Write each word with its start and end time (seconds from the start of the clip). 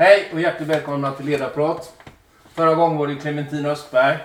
Hej 0.00 0.30
och 0.32 0.40
hjärtligt 0.40 0.68
välkomna 0.68 1.12
till 1.12 1.26
Ledarprat. 1.26 2.02
Förra 2.54 2.74
gången 2.74 2.98
var 2.98 3.06
det 3.06 3.14
Clementina 3.14 3.68
Östberg, 3.68 4.18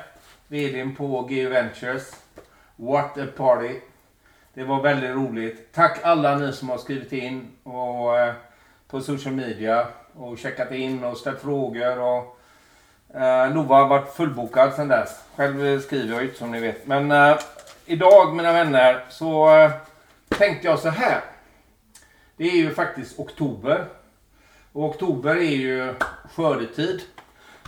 VD 0.48 0.90
på 0.98 1.22
GU 1.22 1.50
Ventures. 1.50 2.12
What 2.76 3.18
a 3.18 3.26
party! 3.38 3.80
Det 4.54 4.64
var 4.64 4.82
väldigt 4.82 5.10
roligt. 5.10 5.74
Tack 5.74 6.00
alla 6.04 6.38
ni 6.38 6.54
som 6.54 6.70
har 6.70 6.78
skrivit 6.78 7.14
in 7.14 7.48
och, 7.64 8.20
eh, 8.20 8.34
på 8.88 9.02
social 9.02 9.34
media 9.34 9.88
och 10.14 10.38
checkat 10.38 10.72
in 10.72 11.04
och 11.04 11.18
ställt 11.18 11.42
frågor. 11.42 12.00
Och, 12.00 12.40
eh, 13.20 13.54
Lova 13.54 13.76
har 13.76 13.88
varit 13.88 14.14
fullbokad 14.14 14.74
sedan 14.74 14.88
dess. 14.88 15.24
Själv 15.36 15.82
skriver 15.82 16.14
jag 16.14 16.24
ut 16.24 16.30
inte 16.30 16.40
som 16.40 16.52
ni 16.52 16.60
vet. 16.60 16.88
Men 16.88 17.12
eh, 17.12 17.38
idag 17.86 18.36
mina 18.36 18.54
vänner 18.54 19.06
så 19.10 19.58
eh, 19.58 19.72
tänkte 20.30 20.68
jag 20.68 20.80
så 20.80 20.90
här. 20.90 21.22
Det 22.38 22.44
är 22.44 22.56
ju 22.56 22.74
faktiskt 22.74 23.20
oktober. 23.20 23.88
Och 24.76 24.84
oktober 24.84 25.36
är 25.36 25.56
ju 25.56 25.94
skördetid. 26.36 27.02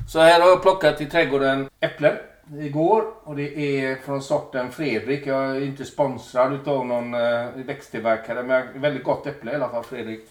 Så 0.08 0.20
här 0.20 0.42
har 0.42 0.50
jag 0.50 0.62
plockat 0.62 1.02
i 1.02 1.06
trädgården 1.06 1.70
äpplen 1.80 2.18
igår. 2.60 3.04
Och 3.24 3.36
det 3.36 3.58
är 3.58 3.96
från 3.96 4.22
sorten 4.22 4.72
Fredrik. 4.72 5.28
Jag 5.28 5.58
är 5.58 5.62
inte 5.62 5.86
sponsrad 5.86 6.54
utav 6.54 6.86
någon 6.86 7.14
eh, 7.14 7.46
växttillverkare. 7.56 8.44
Men 8.44 8.82
väldigt 8.82 9.04
gott 9.04 9.28
äpple 9.28 9.52
i 9.52 9.56
alla 9.56 9.70
fall 9.70 9.84
Fredrik. 9.84 10.30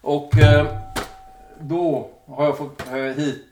Och 0.00 0.38
eh, 0.38 0.66
då 1.60 2.10
har 2.26 2.44
jag 2.44 2.58
fått 2.58 2.86
eh, 2.86 2.96
hit 2.96 3.48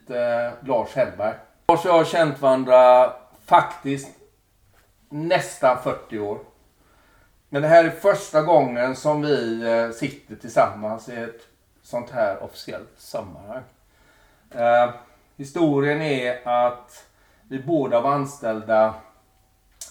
Lars 0.61 0.95
Hellberg. 0.95 1.35
Lars 1.67 1.85
och 1.85 1.91
jag 1.91 1.97
har 1.97 2.05
känt 2.05 2.41
varandra 2.41 3.13
faktiskt 3.45 4.09
nästan 5.09 5.77
40 5.83 6.19
år. 6.19 6.39
Men 7.49 7.61
det 7.61 7.67
här 7.67 7.83
är 7.83 7.89
första 7.89 8.41
gången 8.41 8.95
som 8.95 9.21
vi 9.21 9.61
sitter 9.95 10.35
tillsammans 10.35 11.09
i 11.09 11.15
ett 11.15 11.50
sånt 11.91 12.09
här 12.09 12.43
officiellt 12.43 12.93
sammanhang. 12.97 13.63
Eh, 14.51 14.89
historien 15.37 16.01
är 16.01 16.47
att 16.47 17.07
vi 17.47 17.59
båda 17.59 18.01
var 18.01 18.11
anställda 18.11 18.95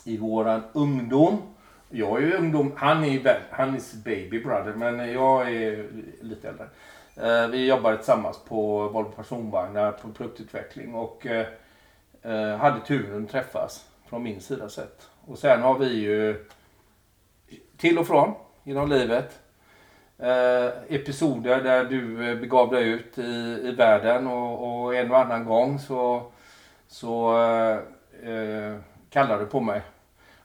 i 0.05 0.17
våran 0.17 0.63
ungdom. 0.73 1.43
Jag 1.89 2.23
är 2.23 2.27
ju 2.27 2.37
ungdom, 2.37 2.73
han 2.77 3.05
är 3.05 3.09
ju 3.09 3.23
han 3.51 3.75
är 3.75 4.05
baby 4.05 4.43
brother, 4.43 4.73
men 4.73 5.13
jag 5.13 5.53
är 5.53 5.89
lite 6.21 6.49
äldre. 6.49 6.67
Eh, 7.17 7.49
vi 7.49 7.67
jobbade 7.67 7.97
tillsammans 7.97 8.39
på 8.49 8.89
Volvo 8.89 9.11
personvagnar 9.11 9.93
på 9.93 10.09
produktutveckling 10.09 10.95
och 10.95 11.27
eh, 11.27 11.47
eh, 12.23 12.57
hade 12.57 12.81
turen 12.81 13.25
att 13.25 13.31
träffas 13.31 13.87
från 14.07 14.23
min 14.23 14.41
sida 14.41 14.69
sett. 14.69 15.09
Och 15.27 15.39
sen 15.39 15.63
har 15.63 15.79
vi 15.79 15.95
ju 15.95 16.47
till 17.77 17.99
och 17.99 18.07
från 18.07 18.35
genom 18.63 18.89
livet 18.89 19.40
eh, 20.23 20.95
episoder 20.95 21.63
där 21.63 21.85
du 21.85 22.31
eh, 22.31 22.37
begav 22.37 22.71
dig 22.71 22.89
ut 22.89 23.19
i, 23.19 23.61
i 23.65 23.75
världen 23.79 24.27
och, 24.27 24.83
och 24.85 24.95
en 24.95 25.11
och 25.11 25.19
annan 25.19 25.45
gång 25.45 25.79
så, 25.79 26.23
så 26.89 27.43
eh, 27.43 27.79
eh 28.31 28.77
kallade 29.11 29.45
du 29.45 29.47
på 29.47 29.61
mig. 29.61 29.83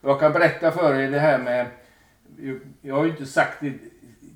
Och 0.02 0.09
jag 0.09 0.20
kan 0.20 0.34
berätta 0.34 0.72
för 0.72 0.96
er 0.96 1.12
det 1.12 1.20
här 1.20 1.38
med, 1.38 1.68
jag 2.81 2.96
har 2.96 3.03
ju 3.03 3.09
inte 3.09 3.26
sagt 3.26 3.64
i 3.64 3.80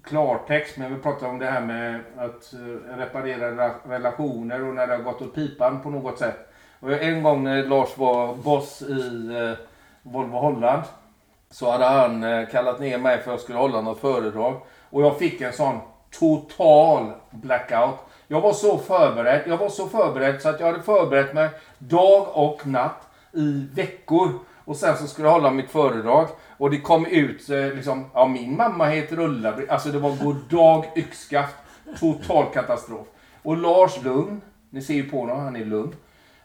klartext 0.04 0.78
men 0.78 0.95
vi 0.95 1.02
pratar 1.02 1.28
om 1.28 1.40
det 1.40 1.45
här 1.45 1.62
med 1.62 2.00
att 2.17 2.54
eh, 2.54 2.98
reparera 2.98 3.72
relationer 3.84 4.64
och 4.64 4.76
när 4.76 4.88
det 4.88 4.95
har 4.95 5.04
gått 5.04 5.22
åt 5.22 5.36
pipan 5.36 5.82
på 5.82 5.90
något 5.90 6.20
sätt. 6.20 6.54
Och 6.80 6.92
en 6.92 7.23
gång 7.23 7.44
när 7.44 7.64
Lars 7.64 7.98
var 7.98 8.36
boss 8.36 8.82
i 8.82 9.36
eh, 9.36 9.66
Volvo 10.02 10.38
Holland 10.38 10.84
så 11.50 11.72
hade 11.72 11.86
han 11.86 12.23
eh, 12.23 12.48
kallat 12.48 12.80
ner 12.80 12.98
mig 12.98 13.17
för 13.17 13.32
att 13.32 13.33
jag 13.33 13.39
skulle 13.39 13.58
hålla 13.58 13.82
något 13.82 13.99
föredrag. 13.99 14.61
Och 14.89 15.02
jag 15.02 15.20
fick 15.20 15.42
en 15.42 15.54
sån 15.54 15.80
total 16.11 17.11
blackout. 17.32 17.95
Jag 18.27 18.42
var 18.42 18.54
så 18.54 18.77
förberedd. 18.77 19.42
Jag 19.48 19.58
var 19.58 19.70
så 19.70 19.88
förberedd 19.88 20.42
så 20.42 20.50
att 20.50 20.60
jag 20.60 20.67
hade 20.67 20.82
förberett 20.82 21.33
mig 21.33 21.50
dag 21.77 22.27
och 22.33 22.67
natt 22.67 23.08
i 23.33 23.67
veckor. 23.73 24.30
Och 24.66 24.76
sen 24.76 24.98
så 24.98 25.08
skulle 25.08 25.28
jag 25.28 25.33
hålla 25.33 25.52
mitt 25.52 25.72
föredrag. 25.72 26.28
Och 26.58 26.72
det 26.72 26.82
kom 26.82 27.05
ut 27.05 27.49
eh, 27.49 27.73
liksom, 27.76 28.05
ja 28.14 28.28
min 28.28 28.58
mamma 28.58 28.86
heter 28.86 29.20
Ulla. 29.20 29.54
Alltså 29.70 29.89
det 29.89 29.99
var 29.99 30.16
god 30.23 30.36
dag 30.49 30.86
yxskaft. 30.95 31.55
Total 31.99 32.45
katastrof. 32.54 33.08
Och 33.44 33.58
Lars 33.58 34.04
Lugn, 34.04 34.42
ni 34.70 34.82
ser 34.82 34.94
ju 34.94 35.10
på 35.10 35.20
honom, 35.20 35.39
han 35.39 35.55
är 35.55 35.66
lugn. 35.66 35.95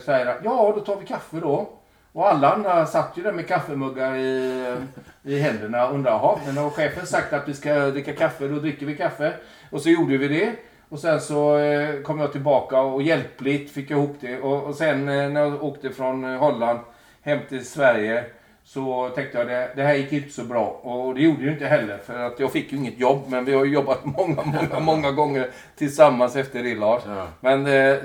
Säger 0.04 0.26
att, 0.26 0.38
ja 0.44 0.72
då 0.76 0.80
tar 0.80 0.96
vi 0.96 1.06
kaffe 1.06 1.40
då. 1.40 1.68
Och 2.14 2.30
alla 2.30 2.52
andra 2.52 2.86
satt 2.86 3.12
ju 3.14 3.22
där 3.22 3.32
med 3.32 3.48
kaffemuggar 3.48 4.16
i, 4.16 4.76
i 5.22 5.38
händerna 5.38 5.88
och 5.88 5.94
undrade, 5.94 6.16
jaha, 6.16 6.38
men 6.46 6.56
har 6.56 6.70
chefen 6.70 7.06
sagt 7.06 7.32
att 7.32 7.48
vi 7.48 7.54
ska 7.54 7.74
dricka 7.74 8.12
kaffe, 8.12 8.48
då 8.48 8.58
dricker 8.58 8.86
vi 8.86 8.96
kaffe. 8.96 9.34
Och 9.70 9.80
så 9.80 9.90
gjorde 9.90 10.16
vi 10.16 10.28
det. 10.28 10.52
Och 10.88 10.98
sen 10.98 11.20
så 11.20 11.58
eh, 11.58 12.00
kom 12.02 12.18
jag 12.18 12.32
tillbaka 12.32 12.80
och 12.80 13.02
hjälpligt 13.02 13.70
fick 13.70 13.90
jag 13.90 13.98
ihop 13.98 14.16
det. 14.20 14.40
Och, 14.40 14.64
och 14.64 14.74
sen 14.74 15.08
eh, 15.08 15.28
när 15.28 15.40
jag 15.40 15.64
åkte 15.64 15.90
från 15.90 16.24
Holland 16.24 16.78
hem 17.22 17.38
till 17.48 17.66
Sverige 17.66 18.24
så 18.64 19.08
tänkte 19.08 19.38
jag 19.38 19.46
det, 19.46 19.70
det 19.76 19.82
här 19.82 19.94
gick 19.94 20.12
inte 20.12 20.30
så 20.30 20.44
bra. 20.44 20.66
Och 20.66 21.14
det 21.14 21.22
gjorde 21.22 21.42
ju 21.42 21.52
inte 21.52 21.66
heller 21.66 21.98
för 21.98 22.18
att 22.18 22.40
jag 22.40 22.52
fick 22.52 22.72
ju 22.72 22.78
inget 22.78 22.98
jobb. 22.98 23.22
Men 23.28 23.44
vi 23.44 23.54
har 23.54 23.64
ju 23.64 23.72
jobbat 23.72 24.04
många, 24.18 24.42
många, 24.44 24.80
många 24.80 25.10
gånger 25.10 25.50
tillsammans 25.76 26.36
efter 26.36 26.62
det 26.62 26.74
Lars. 26.74 27.02
Ja. 27.06 27.26
Men 27.40 27.66
eh, 27.66 27.96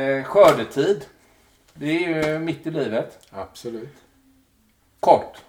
eh, 0.00 0.24
skördetid, 0.24 1.04
det 1.80 2.04
är 2.04 2.32
ju 2.32 2.38
mitt 2.38 2.66
i 2.66 2.70
livet. 2.70 3.18
Absolut. 3.30 3.94
Kort. 5.00 5.42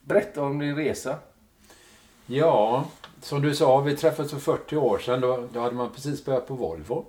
Berätta 0.00 0.42
om 0.42 0.58
din 0.58 0.76
resa. 0.76 1.18
Ja, 2.26 2.84
som 3.22 3.42
du 3.42 3.54
sa, 3.54 3.80
vi 3.80 3.96
träffades 3.96 4.32
för 4.32 4.38
40 4.38 4.76
år 4.76 4.98
sedan. 4.98 5.20
Då, 5.20 5.48
då 5.52 5.60
hade 5.60 5.74
man 5.74 5.90
precis 5.92 6.24
börjat 6.24 6.46
på 6.46 6.54
Volvo. 6.54 7.06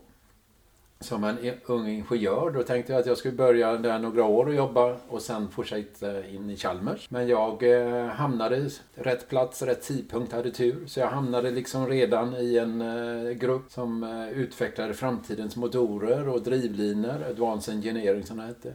Som 1.02 1.24
en 1.24 1.38
ung 1.66 1.88
ingenjör. 1.88 2.52
Då 2.52 2.64
tänkte 2.64 2.92
jag 2.94 3.00
att 3.00 3.06
jag 3.06 3.18
skulle 3.18 3.34
börja 3.34 3.74
där 3.78 4.00
några 4.00 4.24
år 4.24 4.46
och 4.46 4.54
jobba 4.54 4.98
och 5.10 5.22
sen 5.22 5.50
fortsätta 5.50 6.28
in 6.28 6.50
i 6.50 6.58
Chalmers. 6.58 7.10
Men 7.10 7.28
jag 7.28 7.64
eh, 7.64 8.06
hamnade 8.06 8.70
rätt 8.96 9.30
plats, 9.30 9.62
rätt 9.62 9.82
tidpunkt, 9.82 10.34
hade 10.34 10.52
tur. 10.52 10.88
Så 10.88 11.00
jag 11.00 11.08
hamnade 11.08 11.52
liksom 11.52 11.88
redan 11.88 12.36
i 12.36 12.58
en 12.58 12.82
eh, 12.82 13.32
grupp 13.32 13.72
som 13.72 14.04
eh, 14.04 14.30
utvecklade 14.30 14.94
framtidens 14.94 15.56
motorer 15.56 16.30
och 16.30 16.42
drivlinor. 16.42 17.24
Advanced 17.30 17.74
Engineering 17.76 18.24
som 18.24 18.38
det 18.38 18.44
hette. 18.44 18.74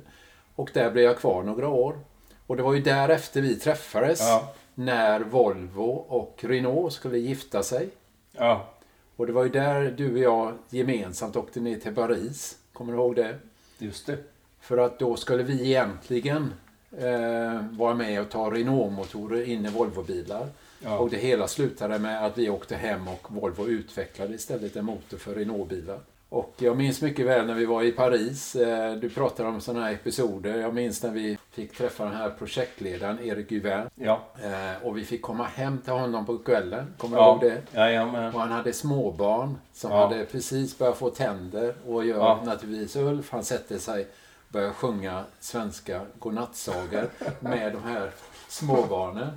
Och 0.55 0.71
där 0.75 0.91
blev 0.91 1.05
jag 1.05 1.19
kvar 1.19 1.43
några 1.43 1.69
år. 1.69 1.99
Och 2.47 2.56
det 2.56 2.62
var 2.62 2.75
ju 2.75 2.81
därefter 2.81 3.41
vi 3.41 3.55
träffades 3.56 4.21
Ja. 4.21 4.53
när 4.75 5.21
Volvo 5.21 5.91
och 6.09 6.45
Renault 6.49 6.93
skulle 6.93 7.19
gifta 7.19 7.62
sig. 7.62 7.89
Ja. 8.33 8.67
Och 9.16 9.26
det 9.26 9.32
var 9.32 9.44
ju 9.44 9.50
där 9.50 9.91
du 9.91 10.12
och 10.12 10.19
jag 10.19 10.58
gemensamt 10.70 11.36
åkte 11.36 11.60
ner 11.60 11.78
till 11.78 11.94
Paris. 11.94 12.58
Kommer 12.72 12.92
du 12.92 12.98
ihåg 12.98 13.16
det? 13.16 13.38
Just 13.78 14.06
det. 14.06 14.19
För 14.60 14.78
att 14.78 14.98
då 14.98 15.16
skulle 15.16 15.42
vi 15.42 15.66
egentligen 15.66 16.52
eh, 16.98 17.64
vara 17.70 17.94
med 17.94 18.20
och 18.20 18.30
ta 18.30 18.50
Renault-motorer 18.50 19.48
in 19.48 19.66
i 19.66 19.70
Volvo-bilar. 19.70 20.48
Ja. 20.80 20.98
Och 20.98 21.10
det 21.10 21.16
hela 21.16 21.48
slutade 21.48 21.98
med 21.98 22.26
att 22.26 22.38
vi 22.38 22.50
åkte 22.50 22.76
hem 22.76 23.08
och 23.08 23.32
Volvo 23.32 23.66
utvecklade 23.66 24.34
istället 24.34 24.76
en 24.76 24.84
motor 24.84 25.16
för 25.16 25.34
Renault-bilar. 25.34 25.98
Och 26.34 26.55
jag 26.59 26.77
minns 26.77 27.00
mycket 27.03 27.27
väl 27.27 27.47
när 27.47 27.55
vi 27.55 27.65
var 27.67 27.83
i 27.83 27.93
Paris. 27.93 28.56
Eh, 28.56 28.95
du 28.95 29.11
pratade 29.11 29.49
om 29.49 29.61
sådana 29.61 29.84
här 29.87 29.93
episoder. 29.93 30.61
Jag 30.61 30.75
minns 30.75 31.03
när 31.03 31.11
vi 31.11 31.39
fick 31.50 31.77
träffa 31.77 32.05
den 32.05 32.15
här 32.15 32.31
projektledaren 32.31 33.19
Erik 33.21 33.49
Guvin. 33.49 33.83
Ja. 33.95 34.21
Eh, 34.43 34.87
och 34.87 34.97
vi 34.99 35.05
fick 35.05 35.23
komma 35.23 35.44
hem 35.44 35.78
till 35.78 35.93
honom 35.93 36.27
på 36.27 36.39
kvällen. 36.39 36.94
Kommer 36.99 37.17
du 37.17 37.23
Ja. 37.23 37.31
ihåg 37.33 37.41
det? 37.41 37.62
Jajamän. 37.81 38.34
Och 38.34 38.41
han 38.41 38.53
hade 38.53 38.73
småbarn 38.73 39.56
som 39.73 39.91
Ja. 39.91 40.06
hade 40.06 40.25
precis 40.25 40.78
börjat 40.78 40.97
få 40.99 41.11
tänder. 41.11 41.75
Och 41.87 42.05
gör 42.05 42.19
Ja. 42.19 42.41
naturligtvis 42.44 42.97
Ulf. 42.97 43.31
Han 43.31 43.44
sätter 43.44 43.79
sig 43.79 44.06
börjar 44.49 44.70
sjunga 44.70 45.25
svenska 45.41 46.00
godnattsagor 46.19 47.08
med 47.41 47.73
de 47.73 47.82
här 47.82 48.11
småbarnen. 48.49 49.31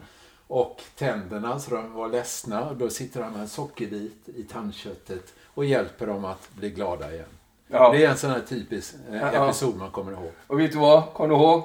Och 0.48 0.81
tänderna 0.98 1.60
så 1.60 1.75
de 1.75 1.94
var 1.94 2.10
ledsna. 2.10 2.69
Och 2.69 2.75
då 2.75 2.89
sitter 2.89 3.21
han 3.21 3.31
med 3.31 3.42
en 3.42 3.48
sockerbit 3.50 4.30
i 4.36 4.44
tandköttet 4.44 5.33
och 5.57 5.65
hjälper 5.65 6.07
dem 6.07 6.25
att 6.25 6.50
bli 6.56 6.69
glada 6.69 7.12
igen. 7.13 7.25
Ja. 7.68 7.92
Det 7.92 8.06
är 8.06 8.09
en 8.09 8.18
sån 8.18 8.31
här 8.31 8.39
typisk 8.39 8.95
eh, 9.12 9.33
episod 9.33 9.77
man 9.77 9.92
kommer 9.92 10.12
ihåg. 10.12 10.31
Och 10.48 10.59
vet 10.59 10.71
du 10.71 10.77
vad? 10.77 11.13
Kom 11.13 11.30
du 11.30 11.36
ihåg? 11.36 11.63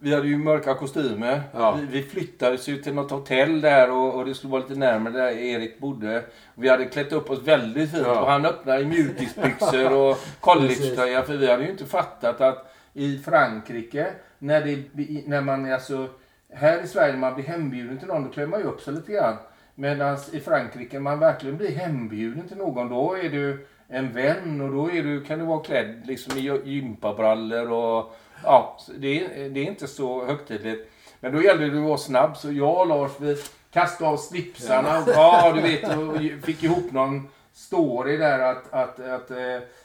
Vi 0.00 0.14
hade 0.14 0.28
ju 0.28 0.38
mörka 0.38 0.74
kostymer. 0.74 1.42
Ja. 1.52 1.72
Vi, 1.72 1.86
vi 1.86 2.02
flyttades 2.02 2.68
ju 2.68 2.82
till 2.82 2.94
något 2.94 3.10
hotell 3.10 3.60
där 3.60 3.90
och, 3.90 4.14
och 4.14 4.24
det 4.24 4.34
skulle 4.34 4.50
vara 4.50 4.62
lite 4.62 4.74
närmare 4.74 5.12
där 5.12 5.30
Erik 5.30 5.78
bodde. 5.78 6.24
Vi 6.54 6.68
hade 6.68 6.84
klätt 6.84 7.12
upp 7.12 7.30
oss 7.30 7.42
väldigt 7.42 7.90
fint 7.90 8.02
Ja. 8.06 8.20
och 8.20 8.30
han 8.30 8.46
öppnade 8.46 8.80
i 8.80 8.84
mjukisbyxor 8.84 9.92
och 9.92 10.18
collegetröja. 10.40 11.22
För 11.22 11.36
vi 11.36 11.50
hade 11.50 11.64
ju 11.64 11.70
inte 11.70 11.86
fattat 11.86 12.40
att 12.40 12.74
i 12.92 13.18
Frankrike, 13.18 14.06
när, 14.38 14.60
det, 14.60 15.26
när 15.26 15.40
man 15.40 15.72
alltså... 15.72 16.08
Här 16.52 16.82
i 16.84 16.88
Sverige 16.88 17.12
när 17.12 17.20
man 17.20 17.34
blir 17.34 17.44
hembjuden 17.44 17.98
till 17.98 18.08
någon, 18.08 18.24
då 18.24 18.30
klär 18.30 18.46
man 18.46 18.60
ju 18.60 18.66
upp 18.66 18.80
sig 18.80 18.94
lite 18.94 19.12
grann. 19.12 19.36
Medan 19.74 20.18
i 20.32 20.40
Frankrike, 20.40 21.00
man 21.00 21.18
verkligen 21.18 21.56
blir 21.56 21.70
hembjuden 21.76 22.48
till 22.48 22.56
någon, 22.56 22.88
då 22.88 23.14
är 23.16 23.28
du 23.30 23.66
en 23.88 24.12
vän 24.12 24.60
och 24.60 24.72
då 24.72 24.90
är 24.90 25.02
du, 25.02 25.24
kan 25.24 25.38
du 25.38 25.44
vara 25.44 25.60
klädd 25.60 26.02
liksom 26.06 26.38
i 26.38 26.60
gympabrallor 26.64 27.70
och 27.72 28.14
ja, 28.44 28.78
det, 28.98 29.24
är- 29.24 29.48
det 29.50 29.60
är 29.60 29.64
inte 29.64 29.86
så 29.86 30.24
högtidligt. 30.24 30.90
Men 31.20 31.32
då 31.32 31.42
gällde 31.42 31.70
det 31.70 31.78
att 31.78 31.84
vara 31.84 31.98
snabb, 31.98 32.36
så 32.36 32.52
jag 32.52 32.80
och 32.80 32.86
Lars 32.86 33.10
vi 33.20 33.36
kastade 33.72 34.10
av 34.10 34.16
slipsarna 34.16 34.98
och 34.98 35.08
ja, 35.08 35.52
du 35.54 35.60
vet, 35.60 35.96
och 35.96 36.44
fick 36.46 36.62
ihop 36.62 36.92
någon 36.92 37.28
story 37.52 38.16
där 38.16 38.38
att, 38.38 38.72
att, 38.72 39.00
att, 39.00 39.30
eh, 39.30 39.36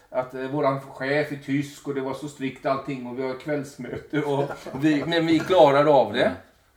att, 0.09 0.35
att 0.35 0.51
våran 0.53 0.81
chef 0.81 1.31
är 1.31 1.35
tysk 1.45 1.87
och 1.87 1.95
det 1.95 2.01
var 2.01 2.13
så 2.13 2.27
strikt 2.27 2.65
allting 2.65 3.07
och 3.07 3.19
vi 3.19 3.23
har 3.27 3.33
kvällsmöte. 3.39 4.21
Och 4.21 4.43
vi, 4.81 5.03
men 5.05 5.27
vi 5.27 5.39
klarade 5.39 5.89
av 5.91 6.13
det. 6.13 6.31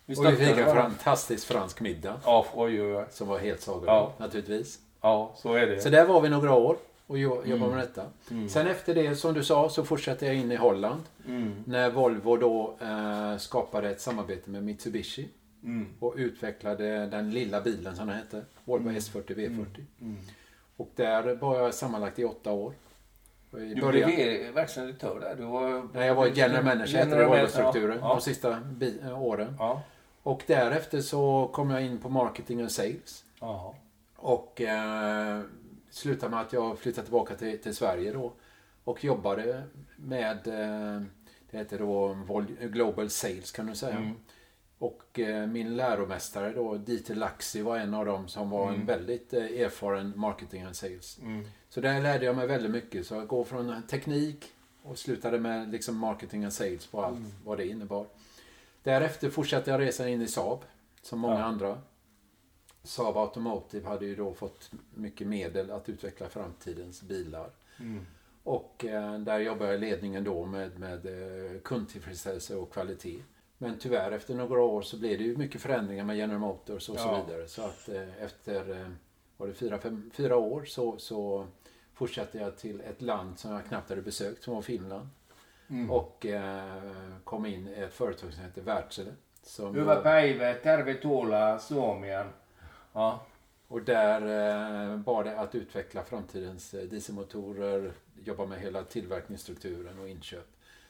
Vi 0.07 0.15
och 0.17 0.25
vi 0.33 0.37
fick 0.37 0.59
en 0.59 0.75
fantastisk 0.75 1.47
fransk 1.47 1.81
middag. 1.81 2.21
Ja, 2.25 2.47
oj, 2.55 2.83
oj, 2.83 2.97
oj. 2.97 3.05
Som 3.11 3.29
var 3.29 3.39
helt 3.39 3.61
sagorik 3.61 3.89
Ja. 3.89 4.13
naturligtvis. 4.19 4.79
Ja, 5.01 5.33
så 5.37 5.55
är 5.55 5.67
det. 5.67 5.81
Så 5.81 5.89
där 5.89 6.07
var 6.07 6.21
vi 6.21 6.29
några 6.29 6.55
år 6.55 6.77
och 7.07 7.19
jo- 7.19 7.43
jobbade 7.45 7.75
med 7.75 7.81
detta. 7.85 8.05
Mm. 8.31 8.49
Sen 8.49 8.67
efter 8.67 8.95
det, 8.95 9.17
som 9.17 9.35
du 9.35 9.45
sa, 9.45 9.69
så 9.69 9.85
fortsatte 9.85 10.27
jag 10.27 10.35
in 10.35 10.53
i 10.53 10.57
Holland. 10.57 11.01
Mm. 11.29 11.65
När 11.67 11.91
Volvo 11.91 12.37
då 12.37 12.75
eh, 12.81 13.37
skapade 13.39 13.91
ett 13.91 14.01
samarbete 14.01 14.51
med 14.51 14.63
Mitsubishi. 14.65 15.29
Mm. 15.65 15.87
Och 15.99 16.15
utvecklade 16.17 17.07
den 17.07 17.31
lilla 17.31 17.61
bilen 17.61 17.97
som 17.97 18.07
den 18.07 18.17
hette. 18.17 18.43
Volvo 18.65 18.91
S40 18.91 19.23
V40. 19.35 19.67
Mm. 20.01 20.17
Och 20.77 20.91
där 20.97 21.35
var 21.35 21.59
jag 21.59 21.75
sammanlagt 21.75 22.19
i 22.19 22.25
åtta 22.25 22.53
år. 22.53 22.73
I 23.59 23.75
Du 23.75 23.81
början, 23.81 24.11
blev 24.11 24.55
verkställande 24.55 24.93
direktör 24.93 25.21
där. 25.21 25.35
Du 25.37 25.43
var... 25.45 25.89
när 25.95 26.07
jag 26.07 26.15
var 26.15 26.27
general 26.27 26.65
manager 26.65 26.99
General 26.99 27.29
Volvo-strukturen 27.29 27.99
Ja. 28.01 28.09
de 28.09 28.21
sista 28.21 28.59
åren. 29.17 29.57
Ja. 29.59 29.83
Och 30.23 30.43
därefter 30.47 31.01
så 31.01 31.51
kom 31.53 31.71
jag 31.71 31.83
in 31.83 31.99
på 31.99 32.09
marketing 32.09 32.65
och 32.65 32.71
sales. 32.71 33.25
ja. 33.41 33.75
Och 34.17 34.61
eh, 34.61 35.41
slutade 35.91 36.31
med 36.31 36.41
att 36.41 36.53
jag 36.53 36.79
flyttade 36.79 37.05
tillbaka 37.05 37.35
till, 37.35 37.59
till 37.59 37.77
Sverige 37.77 38.13
då. 38.13 38.33
Och 38.85 39.05
jobbade 39.05 39.63
med, 39.97 40.47
eh, 40.47 41.03
det 41.51 41.59
heter 41.59 41.79
då 41.79 42.17
Global 42.61 43.11
Sales 43.11 43.53
kan 43.53 43.67
du 43.67 43.75
säga. 43.75 43.97
Mm. 43.97 44.15
Och 44.79 45.19
eh, 45.21 45.47
min 45.47 45.77
läromästare 45.77 46.53
då, 46.53 46.75
Dieter 46.75 47.15
Laxi, 47.15 47.63
var 47.63 47.79
en 47.79 47.95
av 47.95 48.07
dem 48.07 48.29
som 48.29 48.51
var 48.51 48.69
en 48.69 48.75
Mm. 48.75 48.87
väldigt 48.87 49.35
eh, 49.35 49.45
erfaren 49.45 50.13
marketing 50.17 50.63
and 50.63 50.77
sales. 50.77 51.19
Mm. 51.23 51.45
Så 51.73 51.81
där 51.81 52.01
lärde 52.01 52.25
jag 52.25 52.37
mig 52.37 52.47
väldigt 52.47 52.71
mycket. 52.71 53.07
Så 53.07 53.15
jag 53.15 53.27
går 53.27 53.45
från 53.45 53.83
teknik 53.83 54.53
och 54.83 54.99
slutade 54.99 55.39
med 55.41 55.71
liksom 55.73 55.97
marketing 55.97 56.45
and 56.45 56.53
sales 56.53 56.87
på 56.87 57.03
allt 57.05 57.19
Mm. 57.19 57.31
vad 57.45 57.59
det 57.59 57.67
innebar. 57.67 58.07
Därefter 58.83 59.31
fortsatte 59.31 59.71
jag 59.71 59.81
resan 59.81 60.09
in 60.09 60.23
i 60.23 60.27
Saab, 60.29 60.59
som 61.03 61.19
många 61.19 61.39
Ja. 61.39 61.45
andra. 61.45 61.79
Saab 62.83 63.17
Automotive 63.17 63.89
hade 63.89 64.07
ju 64.07 64.17
då 64.17 64.35
fått 64.35 64.71
mycket 64.95 65.27
medel 65.27 65.71
att 65.71 65.89
utveckla 65.89 66.29
framtidens 66.29 67.03
bilar. 67.03 67.51
Mm. 67.81 68.07
Och 68.45 68.85
eh, 68.85 69.19
där 69.19 69.39
jobbar 69.39 69.67
jag 69.67 69.75
i 69.75 69.79
ledningen 69.79 70.25
då 70.25 70.47
med, 70.47 70.79
med 70.79 71.07
eh, 71.07 71.61
kundtillfredsställelse 71.61 72.57
och 72.57 72.73
kvalitet. 72.73 73.19
Men 73.59 73.79
tyvärr 73.79 74.13
efter 74.13 74.35
några 74.35 74.61
år 74.63 74.83
så 74.83 74.97
blev 74.99 75.19
det 75.19 75.25
ju 75.25 75.37
mycket 75.37 75.61
förändringar 75.61 76.05
med 76.05 76.17
General 76.17 76.41
Motors 76.41 76.89
och 76.89 76.99
så 76.99 77.09
Ja. 77.09 77.25
vidare. 77.27 77.49
Så 77.49 77.63
att 77.63 77.89
eh, 77.89 78.23
efter 78.25 78.81
eh, 78.81 78.89
var 79.37 79.47
det 79.47 79.55
fyra, 79.55 79.79
fem, 79.79 80.11
fyra 80.15 80.37
år 80.37 80.65
så, 80.65 80.99
så 80.99 81.47
fortsatte 82.03 82.39
jag 82.39 82.57
till 82.57 82.81
ett 82.81 83.03
land 83.03 83.39
som 83.39 83.53
jag 83.53 83.67
knappt 83.67 83.89
hade 83.89 84.03
besökt, 84.03 84.43
som 84.43 84.55
var 84.55 84.63
Finland. 84.63 85.09
Mm. 85.71 85.91
Och 85.91 86.27
eh, 86.27 87.17
kom 87.25 87.47
in 87.47 87.69
i 87.69 87.81
ett 87.81 87.95
företag 87.95 88.33
som 88.33 88.45
heter 88.45 88.63
Wärtsilä. 88.63 89.13
Som 89.43 89.75
Hyvää 89.75 90.03
päivää, 90.03 90.55
tervetuloa 90.55 91.59
Suomeen. 91.59 92.27
Ja. 92.93 93.27
Och 93.69 93.83
där 93.83 94.21
eh, 94.21 94.97
var 94.97 95.25
det 95.25 95.39
att 95.39 95.55
utveckla 95.55 96.05
framtidens 96.05 96.75
eh, 96.75 96.89
dieselmotorer, 96.89 97.93
jobba 98.25 98.47
med 98.47 98.61
hela 98.61 98.85
tillverkningsstrukturen 98.85 99.99
och 99.99 100.09
inköp. 100.09 100.49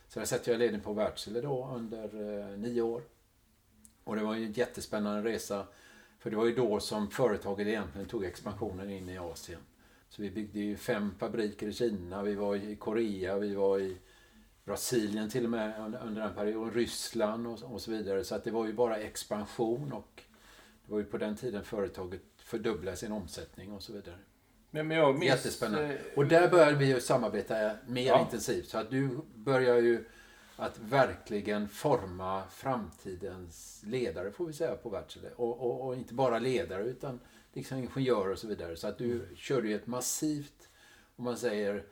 Så 0.08 0.18
där 0.18 0.26
satt 0.26 0.46
jag 0.46 0.54
i 0.54 0.58
ledning 0.58 0.80
på 0.80 0.92
Wärtsilä 0.92 1.40
då 1.40 1.72
under 1.76 2.04
eh, 2.04 2.58
nio 2.58 2.82
år. 2.82 3.02
Och 4.04 4.16
det 4.16 4.22
var 4.22 4.34
ju 4.34 4.44
en 4.44 4.52
jättespännande 4.52 5.30
resa. 5.30 5.66
För 6.18 6.30
det 6.30 6.36
var 6.36 6.46
ju 6.46 6.54
då 6.54 6.80
som 6.80 7.10
företaget 7.10 7.66
egentligen 7.66 8.08
tog 8.08 8.24
expansionen 8.24 8.90
in 8.90 9.08
i 9.08 9.18
Asien. 9.18 9.60
Så 10.12 10.22
vi 10.22 10.30
byggde 10.30 10.60
ju 10.60 10.76
fem 10.76 11.14
fabriker 11.18 11.66
i 11.68 11.72
Kina, 11.72 12.22
vi 12.22 12.34
var 12.34 12.56
i 12.56 12.76
Korea, 12.76 13.38
vi 13.38 13.54
var 13.54 13.78
i 13.78 13.96
Brasilien 14.64 15.30
till 15.30 15.44
och 15.44 15.50
med 15.50 15.80
under, 16.06 16.20
den 16.20 16.34
perioden, 16.34 16.74
Ryssland 16.74 17.46
och, 17.46 17.62
och 17.62 17.80
så 17.80 17.90
vidare. 17.90 18.24
Så 18.24 18.34
att 18.34 18.44
det 18.44 18.50
var 18.50 18.66
ju 18.66 18.72
bara 18.72 18.96
expansion 18.96 19.92
och 19.92 20.22
det 20.86 20.92
var 20.92 20.98
ju 20.98 21.04
på 21.04 21.18
den 21.18 21.36
tiden 21.36 21.64
företaget 21.64 22.22
fördubblade 22.36 22.96
sin 22.96 23.12
omsättning 23.12 23.72
och 23.72 23.82
så 23.82 23.92
vidare. 23.92 24.16
Men, 24.70 24.88
men 24.88 24.96
jag 24.96 25.14
minns... 25.18 25.24
Jättespännande. 25.24 25.94
eh, 25.94 26.00
Och 26.16 26.26
där 26.26 26.48
började 26.50 26.76
vi 26.76 26.86
ju 26.94 27.00
samarbeta 27.00 27.70
mer 27.86 28.06
Ja. 28.06 28.20
intensivt. 28.20 28.68
Så 28.68 28.78
att 28.78 28.90
du 28.90 29.18
börjar 29.34 29.76
ju 29.78 30.04
att 30.56 30.78
verkligen 30.78 31.68
forma 31.68 32.42
framtidens 32.50 33.82
ledare 33.86 34.30
får 34.30 34.46
vi 34.46 34.52
säga 34.52 34.74
på 34.74 34.88
Wärtsilä. 34.88 35.28
Och, 35.36 35.60
och, 35.60 35.86
och 35.86 35.96
inte 35.96 36.14
bara 36.14 36.38
ledare 36.38 36.84
utan 36.84 37.20
liksom 37.52 37.78
ingenjörer 37.78 38.30
och 38.32 38.38
så 38.38 38.46
vidare. 38.48 38.76
Så 38.76 38.88
att 38.88 38.98
du 38.98 39.12
Mm. 39.12 39.36
körde 39.36 39.68
ju 39.68 39.74
ett 39.76 39.86
massivt, 39.86 40.68
om 41.16 41.24
man 41.24 41.36
säger, 41.36 41.84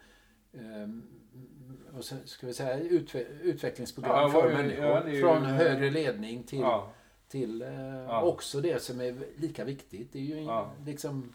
och 1.96 2.04
så 2.04 2.14
ska 2.24 2.46
vi 2.46 2.54
säga 2.54 2.78
utve 2.78 3.20
utvecklingsprogram 3.42 4.12
Ja, 4.16 4.28
för 4.30 4.50
ju- 4.50 4.56
människor. 4.56 4.84
ja, 4.84 5.08
ju- 5.08 5.20
Från 5.20 5.44
högre 5.44 5.90
ledning 5.90 6.42
till, 6.42 6.60
Ja. 6.60 6.92
till 7.28 7.60
Ja. 8.08 8.22
också 8.22 8.60
det 8.60 8.82
som 8.82 9.00
är 9.00 9.16
lika 9.36 9.64
viktigt. 9.64 10.12
Det 10.12 10.18
är 10.18 10.22
ju 10.22 10.42
Ja. 10.42 10.70
liksom 10.86 11.32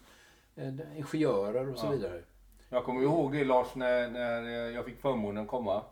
eh, 0.58 0.98
ingenjörer 0.98 1.70
och 1.70 1.78
så 1.78 1.92
vidare. 1.92 2.22
Jag 2.70 2.84
kommer 2.84 3.02
ihåg 3.02 3.32
det 3.34 3.44
Lars 3.46 3.76
när, 3.76 4.10
när 4.10 4.42
jag 4.72 4.86
fick 4.86 5.02
förmånen 5.02 5.44
att 5.44 5.50
komma 5.50 5.84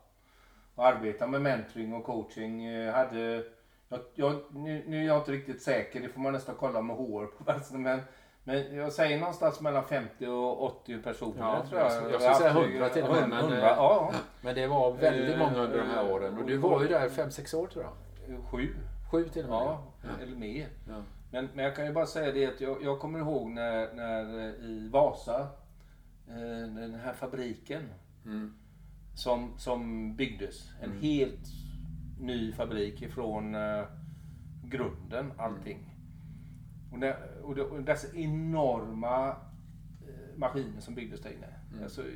och 0.75 0.85
arbeta 0.87 1.27
med 1.27 1.41
mentoring 1.41 1.93
och 1.93 2.03
coaching. 2.03 2.65
Jag 2.67 2.93
hade, 2.93 3.43
jag, 3.89 3.99
jag, 4.15 4.41
nu, 4.53 4.83
nu 4.87 5.01
är 5.01 5.07
jag 5.07 5.17
inte 5.21 5.31
riktigt 5.31 5.61
säker, 5.61 5.99
det 6.01 6.09
får 6.09 6.19
man 6.21 6.33
nästan 6.33 6.55
kolla 6.59 6.81
med 6.81 6.95
HR 6.95 7.25
på 7.25 7.43
men, 7.77 7.99
men 8.43 8.75
jag 8.75 8.93
säger 8.93 9.19
någonstans 9.19 9.61
mellan 9.61 9.83
50 9.83 10.27
och 10.27 10.63
80 10.63 10.97
personer. 11.01 11.35
Ja, 11.39 11.65
tror 11.69 11.81
jag. 11.81 11.91
jag- 11.91 12.11
jag 12.11 12.21
skulle 12.21 12.35
säga 12.35 12.49
100 12.53 12.89
till 12.89 13.03
och 13.03 13.09
med, 13.15 13.29
men, 13.29 13.39
100, 13.39 13.57
eh, 13.57 13.63
ja, 13.77 14.11
Men 14.41 14.55
det 14.55 14.67
var 14.67 14.91
väldigt 14.93 15.37
många 15.37 15.55
under 15.57 15.77
de 15.77 15.87
här 15.89 16.11
åren. 16.11 16.37
Och 16.37 16.45
du 16.47 16.57
var 16.57 16.81
ju 16.81 16.87
där 16.87 17.09
fem 17.09 17.31
sex 17.31 17.53
år 17.53 17.67
tror 17.67 17.83
jag. 17.83 17.93
sju. 18.51 18.67
Sju 19.11 19.29
till 19.29 19.43
och 19.43 19.49
med. 19.49 19.57
Ja, 19.59 19.83
Ja. 20.01 20.09
eller 20.23 20.35
mer. 20.35 20.67
Ja. 20.89 21.01
Men, 21.31 21.49
men 21.53 21.65
jag 21.65 21.75
kan 21.75 21.85
ju 21.85 21.93
bara 21.93 22.05
säga 22.05 22.31
det 22.31 22.47
att 22.47 22.61
jag, 22.61 22.83
jag 22.83 22.99
kommer 22.99 23.19
ihåg 23.19 23.49
när, 23.49 23.93
när 23.93 24.39
eh, 24.39 24.65
i 24.65 24.89
Vasa, 24.93 25.39
eh, 26.27 26.67
den 26.75 26.95
här 27.03 27.13
fabriken 27.13 27.81
Mm. 28.25 28.53
som, 29.15 29.53
som 29.57 30.15
byggdes. 30.15 30.69
En 30.81 30.89
Mm. 30.89 31.01
helt 31.01 31.47
ny 32.19 32.53
fabrik 32.53 33.01
ifrån 33.01 33.55
grunden, 34.63 35.33
allting. 35.37 35.92
Och, 36.93 36.99
när, 36.99 37.41
och, 37.43 37.55
det, 37.55 37.61
och 37.61 37.83
dessa 37.83 38.17
enorma 38.17 39.27
eh, 39.27 40.37
maskiner 40.37 40.81
som 40.81 40.95
byggdes 40.95 41.21
där 41.21 41.31
inne. 41.31 41.53
Mm. 41.71 41.83
Alltså 41.83 42.01
eh, 42.01 42.07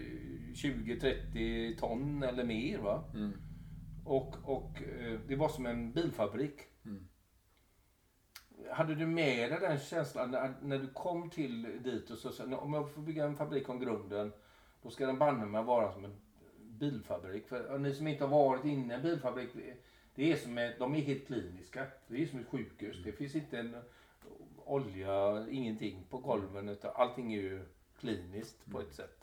20-30 0.53 1.77
ton 1.77 2.23
eller 2.23 2.43
mer. 2.43 2.77
va 2.77 3.03
Mm. 3.13 3.31
Och, 4.05 4.35
och 4.43 4.83
eh, 4.83 5.19
det 5.27 5.35
var 5.35 5.49
som 5.49 5.65
en 5.65 5.93
bilfabrik. 5.93 6.59
Mm. 6.85 7.07
Hade 8.71 8.95
du 8.95 9.05
med 9.05 9.51
dig 9.51 9.59
den 9.61 9.79
känslan 9.79 10.31
när, 10.31 10.53
när 10.61 10.77
du 10.79 10.87
kom 10.87 11.29
till 11.29 11.83
dit 11.83 12.09
och 12.09 12.17
så 12.17 12.31
sa 12.31 12.57
om 12.57 12.73
jag 12.73 12.91
får 12.91 13.01
bygga 13.01 13.25
en 13.25 13.35
fabrik 13.35 13.69
om 13.69 13.79
grunden 13.79 14.31
då 14.81 14.89
ska 14.89 15.05
den 15.05 15.19
banne 15.19 15.45
mig 15.45 15.63
vara 15.63 15.91
som 15.91 16.05
en 16.05 16.15
bilfabrik. 16.59 17.47
För 17.47 17.79
ni 17.79 17.93
som 17.93 18.07
inte 18.07 18.23
har 18.23 18.31
varit 18.31 18.65
inne 18.65 18.93
i 18.93 18.97
en 18.97 19.03
bilfabrik 19.03 19.49
det 20.15 20.31
är 20.31 20.35
som 20.35 20.57
ett, 20.57 20.79
de 20.79 20.95
är 20.95 21.01
helt 21.01 21.27
kliniska. 21.27 21.85
Det 22.07 22.21
är 22.21 22.25
som 22.25 22.39
ett 22.39 22.47
sjukhus. 22.47 23.03
Det 23.03 23.11
finns 23.11 23.35
inte 23.35 23.59
en 23.59 23.75
olja, 24.67 25.45
ingenting 25.49 26.05
på 26.09 26.17
golven 26.17 26.69
utan 26.69 26.91
allting 26.95 27.33
är 27.33 27.41
ju 27.41 27.65
kliniskt 27.99 28.71
på 28.71 28.79
ett 28.81 28.93
sätt. 28.93 29.13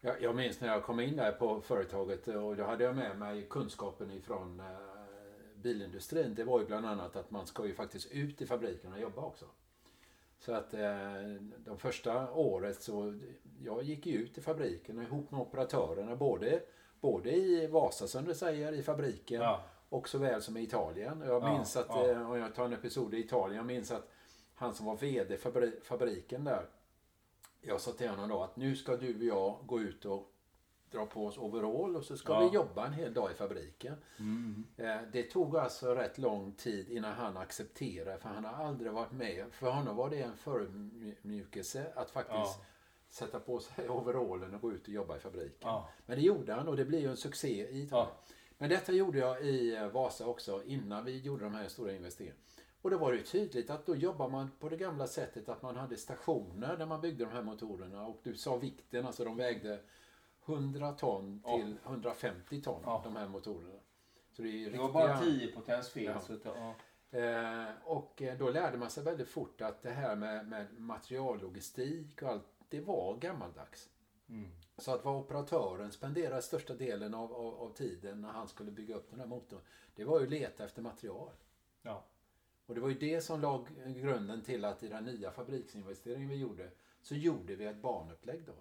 Jag, 0.00 0.22
jag 0.22 0.36
minns 0.36 0.60
när 0.60 0.68
jag 0.68 0.82
kom 0.84 1.00
in 1.00 1.16
där 1.16 1.32
på 1.32 1.60
företaget 1.60 2.28
och 2.28 2.56
då 2.56 2.64
hade 2.64 2.84
jag 2.84 2.96
med 2.96 3.18
mig 3.18 3.46
kunskapen 3.50 4.10
ifrån 4.10 4.60
eh, 4.60 4.66
bilindustrin. 5.54 6.34
Det 6.34 6.44
var 6.44 6.60
ju 6.60 6.66
bland 6.66 6.86
annat 6.86 7.16
att 7.16 7.30
man 7.30 7.46
ska 7.46 7.66
ju 7.66 7.74
faktiskt 7.74 8.10
ut 8.10 8.42
i 8.42 8.46
fabriken 8.46 8.92
och 8.92 9.00
jobba 9.00 9.22
också. 9.22 9.44
Så 10.38 10.52
att 10.52 10.74
eh, 10.74 10.80
de 11.64 11.78
första 11.78 12.32
året 12.32 12.82
så 12.82 13.18
jag 13.64 13.82
gick 13.82 14.06
ju 14.06 14.14
ut 14.18 14.38
i 14.38 14.40
fabriken 14.40 15.02
ihop 15.02 15.30
med 15.30 15.40
operatörerna 15.40 16.16
både, 16.16 16.62
både 17.00 17.30
i 17.36 17.66
Vasa 17.66 18.06
som 18.06 18.24
du 18.24 18.34
säger 18.34 18.72
i 18.72 18.82
fabriken 18.82 19.40
Ja. 19.40 19.64
och 19.88 20.08
såväl 20.08 20.42
som 20.42 20.56
i 20.56 20.62
Italien. 20.62 21.22
Jag 21.26 21.42
Ja, 21.42 21.52
minns 21.52 21.76
att, 21.76 21.86
ja. 21.88 22.10
eh, 22.10 22.30
om 22.30 22.38
jag 22.38 22.54
tar 22.54 22.64
en 22.64 22.72
episod 22.72 23.14
i 23.14 23.18
Italien, 23.18 23.56
jag 23.56 23.66
minns 23.66 23.90
att 23.90 24.08
han 24.60 24.74
som 24.74 24.86
var 24.86 24.96
VD 24.96 25.36
för 25.36 25.50
fabri- 25.50 25.80
fabriken 25.82 26.44
där, 26.44 26.66
jag 27.60 27.80
sa 27.80 27.92
till 27.92 28.08
honom 28.08 28.28
då 28.28 28.42
att 28.42 28.56
nu 28.56 28.76
ska 28.76 28.96
du 28.96 29.16
och 29.16 29.22
jag 29.24 29.58
gå 29.66 29.80
ut 29.80 30.04
och 30.04 30.32
dra 30.90 31.06
på 31.06 31.26
oss 31.26 31.38
overall 31.38 31.96
och 31.96 32.04
så 32.04 32.16
ska 32.16 32.32
Ja. 32.32 32.48
vi 32.48 32.54
jobba 32.54 32.86
en 32.86 32.92
hel 32.92 33.14
dag 33.14 33.30
i 33.30 33.34
fabriken. 33.34 33.94
Mm. 34.18 34.64
Eh, 34.76 34.96
Det 35.12 35.22
tog 35.22 35.56
alltså 35.56 35.94
rätt 35.94 36.18
lång 36.18 36.52
tid 36.52 36.88
innan 36.88 37.12
han 37.12 37.36
accepterade 37.36 38.18
för 38.18 38.28
han 38.28 38.44
har 38.44 38.64
aldrig 38.64 38.92
varit 38.92 39.12
med. 39.12 39.44
För 39.52 39.70
honom 39.70 39.96
var 39.96 40.10
det 40.10 40.22
en 40.22 40.36
förmjukelse 40.36 41.92
att 41.94 42.10
faktiskt 42.10 42.34
Ja. 42.36 42.56
sätta 43.08 43.40
på 43.40 43.60
sig 43.60 43.88
overallen 43.88 44.54
och 44.54 44.60
gå 44.60 44.72
ut 44.72 44.82
och 44.82 44.88
jobba 44.94 45.16
i 45.16 45.20
fabriken. 45.20 45.58
Ja. 45.60 45.88
Men 46.06 46.16
det 46.18 46.22
gjorde 46.24 46.52
han 46.54 46.68
och 46.68 46.76
det 46.76 46.84
blev 46.84 47.00
ju 47.00 47.08
en 47.10 47.16
succé 47.16 47.68
i 47.70 47.82
Italien. 47.82 48.14
Men 48.58 48.70
detta 48.70 48.92
gjorde 48.92 49.18
jag 49.18 49.44
i 49.46 49.88
Vasa 49.92 50.26
också 50.26 50.62
innan 50.64 51.04
vi 51.04 51.18
gjorde 51.18 51.44
de 51.44 51.54
här 51.54 51.68
stora 51.68 51.92
investeringarna. 51.92 52.38
Och 52.82 52.90
då 52.90 52.98
var 52.98 53.12
det 53.12 53.18
ju 53.18 53.24
tydligt 53.24 53.70
att 53.70 53.86
då 53.86 53.96
jobbar 53.96 54.28
man 54.28 54.50
på 54.58 54.68
det 54.68 54.76
gamla 54.76 55.06
sättet 55.06 55.48
att 55.48 55.62
man 55.62 55.76
hade 55.76 55.96
stationer 55.96 56.76
där 56.76 56.86
man 56.86 57.00
byggde 57.00 57.24
de 57.24 57.30
här 57.30 57.42
motorerna. 57.42 58.06
Och 58.06 58.20
du 58.22 58.34
sa 58.36 58.56
vikten, 58.56 59.06
alltså 59.06 59.24
de 59.24 59.36
vägde 59.36 59.80
100 60.44 60.92
ton 60.92 61.42
Ja. 61.44 61.56
till 61.56 61.76
150 61.86 62.62
ton, 62.62 62.82
Ja. 62.84 63.00
de 63.04 63.16
här 63.16 63.28
motorerna. 63.28 63.80
Så 64.32 64.42
det, 64.42 64.64
är 64.64 64.70
Det 64.70 64.78
var 64.78 64.92
bara 64.92 65.18
10 65.20 65.52
potens 65.52 65.88
fel. 65.88 66.04
Ja. 66.04 66.20
Så 66.20 66.36
ja. 66.44 66.74
Eh, 67.18 67.68
och 67.84 68.22
eh, 68.22 68.38
då 68.38 68.50
lärde 68.50 68.78
man 68.78 68.90
sig 68.90 69.04
väldigt 69.04 69.28
fort 69.28 69.60
att 69.60 69.82
det 69.82 69.90
här 69.90 70.16
med, 70.16 70.48
med 70.48 70.66
materiallogistik 70.78 72.22
och 72.22 72.28
allt, 72.28 72.44
det 72.68 72.80
var 72.80 73.16
gammaldags. 73.16 73.88
Mm. 74.28 74.50
Så 74.78 74.94
att 74.94 75.04
vad 75.04 75.16
operatören 75.16 75.92
spenderade 75.92 76.42
största 76.42 76.74
delen 76.74 77.14
av, 77.14 77.32
av, 77.32 77.54
av 77.54 77.72
tiden 77.74 78.20
när 78.20 78.28
han 78.28 78.48
skulle 78.48 78.70
bygga 78.70 78.94
upp 78.94 79.10
den 79.10 79.20
här 79.20 79.26
motorn, 79.26 79.60
det 79.94 80.04
var 80.04 80.18
ju 80.20 80.24
att 80.26 80.30
leta 80.30 80.64
efter 80.64 80.82
material. 80.82 81.30
Ja. 81.82 82.04
Och 82.70 82.76
det 82.76 82.82
var 82.82 82.88
ju 82.88 82.98
det 82.98 83.20
som 83.20 83.40
lag 83.40 83.68
grunden 83.86 84.42
till 84.42 84.64
att 84.64 84.82
i 84.82 84.88
den 84.88 85.04
nya 85.04 85.30
fabriksinvesteringen 85.30 86.28
vi 86.28 86.36
gjorde, 86.36 86.70
så 87.02 87.14
gjorde 87.14 87.56
vi 87.56 87.64
ett 87.64 87.82
banupplägg 87.82 88.46
då. 88.46 88.52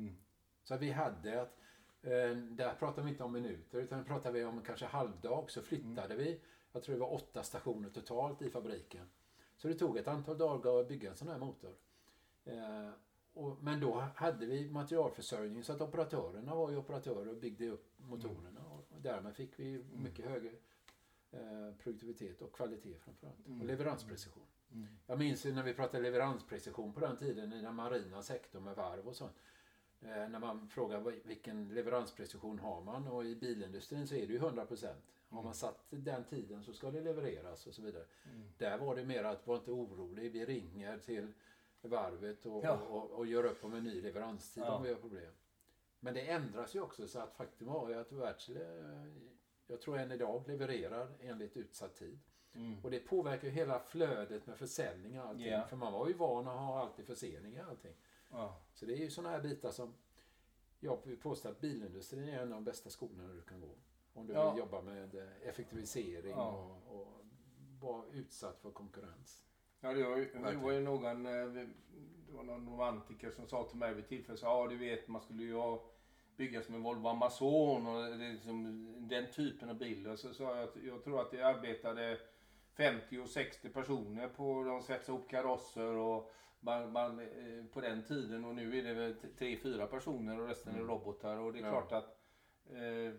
Mm. 0.00 0.16
Så 0.64 0.76
vi 0.76 0.90
hade 0.90 1.42
att, 1.42 1.58
eh, 2.02 2.36
där 2.36 2.74
pratar 2.78 3.02
vi 3.02 3.10
inte 3.10 3.24
om 3.24 3.32
minuter, 3.32 3.78
utan 3.78 4.04
pratar 4.04 4.32
vi 4.32 4.44
om 4.44 4.62
kanske 4.62 4.86
halvdag, 4.86 5.50
så 5.50 5.62
flyttade 5.62 6.16
vi, 6.16 6.40
jag 6.72 6.82
tror 6.82 6.94
det 6.94 7.00
var 7.00 7.14
åtta 7.14 7.42
stationer 7.42 7.90
totalt 7.90 8.42
i 8.42 8.50
fabriken. 8.50 9.10
Så 9.56 9.68
det 9.68 9.74
tog 9.74 9.96
ett 9.96 10.08
antal 10.08 10.38
dagar 10.38 10.80
att 10.80 10.88
bygga 10.88 11.10
en 11.10 11.16
sån 11.16 11.28
här 11.28 11.38
motor. 11.38 11.74
Eh, 12.44 12.90
men 13.60 13.80
då 13.80 14.04
hade 14.14 14.46
vi 14.46 14.70
materialförsörjning 14.70 15.64
så 15.64 15.72
att 15.72 15.80
operatörerna 15.80 16.54
var 16.54 16.70
ju 16.70 16.76
operatörer 16.76 17.28
och 17.28 17.36
byggde 17.36 17.68
upp 17.68 17.92
motorerna. 17.96 18.60
Och 18.70 19.00
därmed 19.02 19.36
fick 19.36 19.60
vi 19.60 19.84
mycket 19.92 20.26
högre 20.26 20.48
eh, 20.48 20.54
produktivitet 21.78 22.42
och 22.42 22.52
kvalitet 22.52 22.98
framförallt. 22.98 23.46
Mm. 23.46 23.60
Och 23.60 23.66
leveransprecision. 23.66 24.42
Mm. 24.72 24.86
Jag 25.06 25.18
minns 25.18 25.44
när 25.44 25.62
vi 25.62 25.74
pratade 25.74 26.02
leveransprecision 26.02 26.92
på 26.92 27.00
den 27.00 27.16
tiden 27.16 27.52
i 27.52 27.62
den 27.62 27.74
marina 27.74 28.22
sektorn 28.22 28.64
med 28.64 28.76
varv 28.76 29.08
och 29.08 29.16
sånt. 29.16 29.36
Eh, 30.00 30.08
när 30.28 30.38
man 30.38 30.68
frågar 30.68 31.00
vilken 31.24 31.68
leveransprecision 31.68 32.58
har 32.58 32.82
man 32.82 33.08
och 33.08 33.24
i 33.24 33.36
bilindustrin 33.36 34.06
så 34.06 34.14
är 34.14 34.26
det 34.26 34.32
ju 34.32 34.38
100%. 34.38 34.94
Har 35.28 35.42
man 35.42 35.54
satt 35.54 35.86
den 35.90 36.24
tiden 36.24 36.62
så 36.62 36.72
ska 36.72 36.90
det 36.90 37.00
levereras 37.00 37.66
och 37.66 37.74
så 37.74 37.82
vidare. 37.82 38.04
Mm. 38.24 38.48
Där 38.58 38.78
var 38.78 38.96
det 38.96 39.04
mer 39.04 39.24
att 39.24 39.46
var 39.46 39.56
inte 39.56 39.70
orolig, 39.70 40.32
vi 40.32 40.44
ringer 40.44 40.98
till 40.98 41.32
varvet 41.80 42.46
och, 42.46 42.64
Ja. 42.64 42.76
och, 42.78 43.10
och 43.10 43.26
gör 43.26 43.44
upp 43.44 43.64
om 43.64 43.74
en 43.74 43.84
ny 43.84 44.00
leveranstid 44.02 44.62
Ja. 44.62 44.76
om 44.76 44.82
vi 44.82 44.88
har 44.92 45.00
problem. 45.00 45.32
Men 46.00 46.14
det 46.14 46.20
ändras 46.20 46.74
ju 46.76 46.80
också 46.80 47.08
så 47.08 47.18
att 47.18 47.34
faktum 47.36 47.68
var 47.68 47.88
ju 47.88 47.94
att 47.94 48.12
Wärtsilä, 48.12 49.06
jag 49.68 49.80
tror 49.80 49.98
än 49.98 50.12
idag, 50.12 50.42
levererar 50.46 51.08
enligt 51.20 51.56
utsatt 51.56 51.94
tid. 51.94 52.18
Mm. 52.54 52.76
Och 52.84 52.90
det 52.90 53.00
påverkar 53.00 53.48
ju 53.48 53.54
hela 53.54 53.80
flödet 53.80 54.46
med 54.46 54.58
försäljning 54.58 55.20
och 55.20 55.26
allting. 55.26 55.46
Ja. 55.46 55.66
För 55.66 55.76
man 55.76 55.92
var 55.92 56.08
ju 56.08 56.14
van 56.14 56.48
att 56.48 56.58
ha 56.58 56.80
alltid 56.80 57.06
förseningar 57.06 57.64
och 57.64 57.70
allting. 57.70 57.94
Ja. 58.30 58.60
Så 58.74 58.86
det 58.86 58.92
är 58.92 58.96
ju 58.98 59.10
sådana 59.10 59.30
här 59.30 59.40
bitar 59.40 59.70
som 59.70 59.94
jag 60.80 60.98
vill 61.04 61.16
påstå 61.16 61.48
att 61.48 61.60
bilindustrin 61.60 62.28
är 62.28 62.32
en 62.42 62.42
av 62.42 62.48
de 62.54 62.64
bästa 62.64 62.90
skolorna 62.90 63.32
du 63.32 63.42
kan 63.42 63.60
gå. 63.60 63.74
Om 64.14 64.26
du 64.26 64.32
Ja. 64.32 64.50
vill 64.50 64.58
jobba 64.58 64.82
med 64.82 65.14
eh, 65.14 65.48
effektivisering 65.48 66.30
Ja. 66.30 66.78
och, 66.88 67.00
och 67.00 67.24
vara 67.80 68.04
utsatt 68.12 68.60
för 68.60 68.70
konkurrens. 68.70 69.44
Ja, 69.80 69.92
det 69.92 70.04
var, 70.04 70.16
ju, 70.16 70.32
det 70.32 70.56
var 70.56 70.72
ju 70.72 70.80
någon, 70.80 71.26
eh, 71.26 71.46
det 71.46 72.32
var 72.32 72.42
någon 72.42 72.66
romantiker 72.68 73.30
som 73.30 73.46
sa 73.46 73.64
till 73.68 73.78
mig 73.78 73.94
vid 73.94 74.08
tillfälle 74.08 74.38
så 74.38 74.46
ja 74.46 74.66
du 74.68 74.76
vet 74.76 75.08
man 75.08 75.20
skulle 75.20 75.42
ju 75.42 75.54
ha 75.54 75.84
bygga 76.38 76.62
som 76.62 76.74
en 76.74 76.82
Volvo 76.82 77.08
Amazon 77.08 77.86
och 77.86 78.02
är 78.02 78.16
liksom 78.32 79.08
den 79.08 79.26
typen 79.26 79.68
av 79.70 79.78
bil. 79.78 80.06
Och 80.06 80.18
så 80.18 80.32
sa 80.32 80.56
jag 80.56 80.64
att 80.64 80.76
jag 80.84 81.04
tror 81.04 81.20
att 81.20 81.30
det 81.30 81.42
arbetade 81.42 82.18
50 82.76 83.18
och 83.18 83.28
60 83.28 83.68
personer 83.68 84.28
på 84.28 84.64
de 84.64 84.82
svetsade 84.82 85.18
ihop 85.18 85.30
karosser 85.30 85.96
och 85.96 86.30
man, 86.60 86.92
man, 86.92 87.20
eh, 87.20 87.66
på 87.72 87.80
den 87.80 88.02
tiden 88.02 88.44
och 88.44 88.54
nu 88.54 88.78
är 88.78 88.82
det 88.82 88.92
väl 88.94 89.14
3-4 89.38 89.86
personer 89.86 90.38
och 90.40 90.46
resten 90.46 90.72
är 90.74 90.76
Mm. 90.78 90.88
robotar 90.90 91.36
och 91.36 91.52
det 91.52 91.58
är 91.58 91.62
Ja. 91.64 91.70
klart 91.70 91.92
att 91.92 92.14
Eh, 92.70 93.14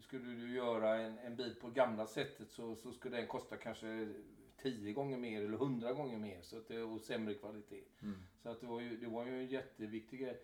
skulle 0.00 0.34
du 0.34 0.54
göra 0.54 0.96
en, 0.98 1.18
en 1.18 1.36
bil 1.36 1.54
på 1.60 1.68
gamla 1.68 2.06
sättet 2.06 2.50
så, 2.50 2.74
så 2.74 2.92
skulle 2.92 3.16
den 3.16 3.26
kosta 3.26 3.56
kanske 3.56 4.08
10 4.56 4.92
gånger 4.92 5.16
mer 5.16 5.42
eller 5.42 5.56
100 5.56 5.92
gånger 5.92 6.18
mer. 6.18 6.42
Så 6.42 6.56
att 6.56 6.66
det, 6.68 6.82
och 6.82 7.00
sämre 7.00 7.34
kvalitet. 7.34 7.84
Mm. 8.02 8.16
Så 8.42 8.48
att 8.48 8.60
det, 8.60 8.66
var 8.66 8.80
ju, 8.80 8.96
det 8.96 9.06
var 9.06 9.24
ju 9.24 9.38
en 9.40 9.46
jätteviktig 9.46 10.20
grej. 10.20 10.40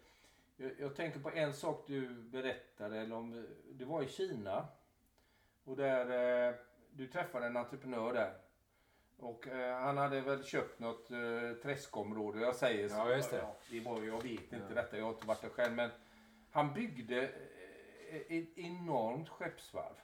Jag, 0.56 0.72
jag 0.80 0.96
tänker 0.96 1.20
på 1.20 1.30
en 1.30 1.52
sak 1.52 1.84
du 1.86 2.08
berättade. 2.14 3.00
Eller 3.00 3.16
om, 3.16 3.46
det 3.72 3.84
var 3.84 4.02
i 4.02 4.08
Kina. 4.08 4.68
Och 5.64 5.76
där 5.76 6.48
eh, 6.48 6.54
du 6.90 7.06
träffade 7.06 7.46
en 7.46 7.56
entreprenör 7.56 8.12
där. 8.14 8.34
Och 9.18 9.48
eh, 9.48 9.80
han 9.80 9.96
hade 9.96 10.20
väl 10.20 10.44
köpt 10.44 10.78
något 10.80 11.10
eh, 11.10 11.52
träskområde. 11.62 12.40
Jag 12.40 12.54
säger 12.56 12.88
så. 12.88 12.94
Ja, 12.94 13.10
just 13.16 13.30
det. 13.30 13.46
det 13.70 13.80
var, 13.80 14.02
jag 14.02 14.22
vet 14.22 14.52
inte 14.52 14.66
Ja. 14.68 14.74
detta. 14.74 14.96
Jag 14.98 15.04
har 15.04 15.12
inte 15.12 15.26
varit 15.26 15.42
där 15.42 15.48
själv. 15.48 15.74
Men 15.74 15.90
han 16.50 16.74
byggde 16.74 17.22
eh, 18.10 18.36
ett 18.38 18.58
enormt 18.58 19.28
skeppsvarv. 19.28 19.94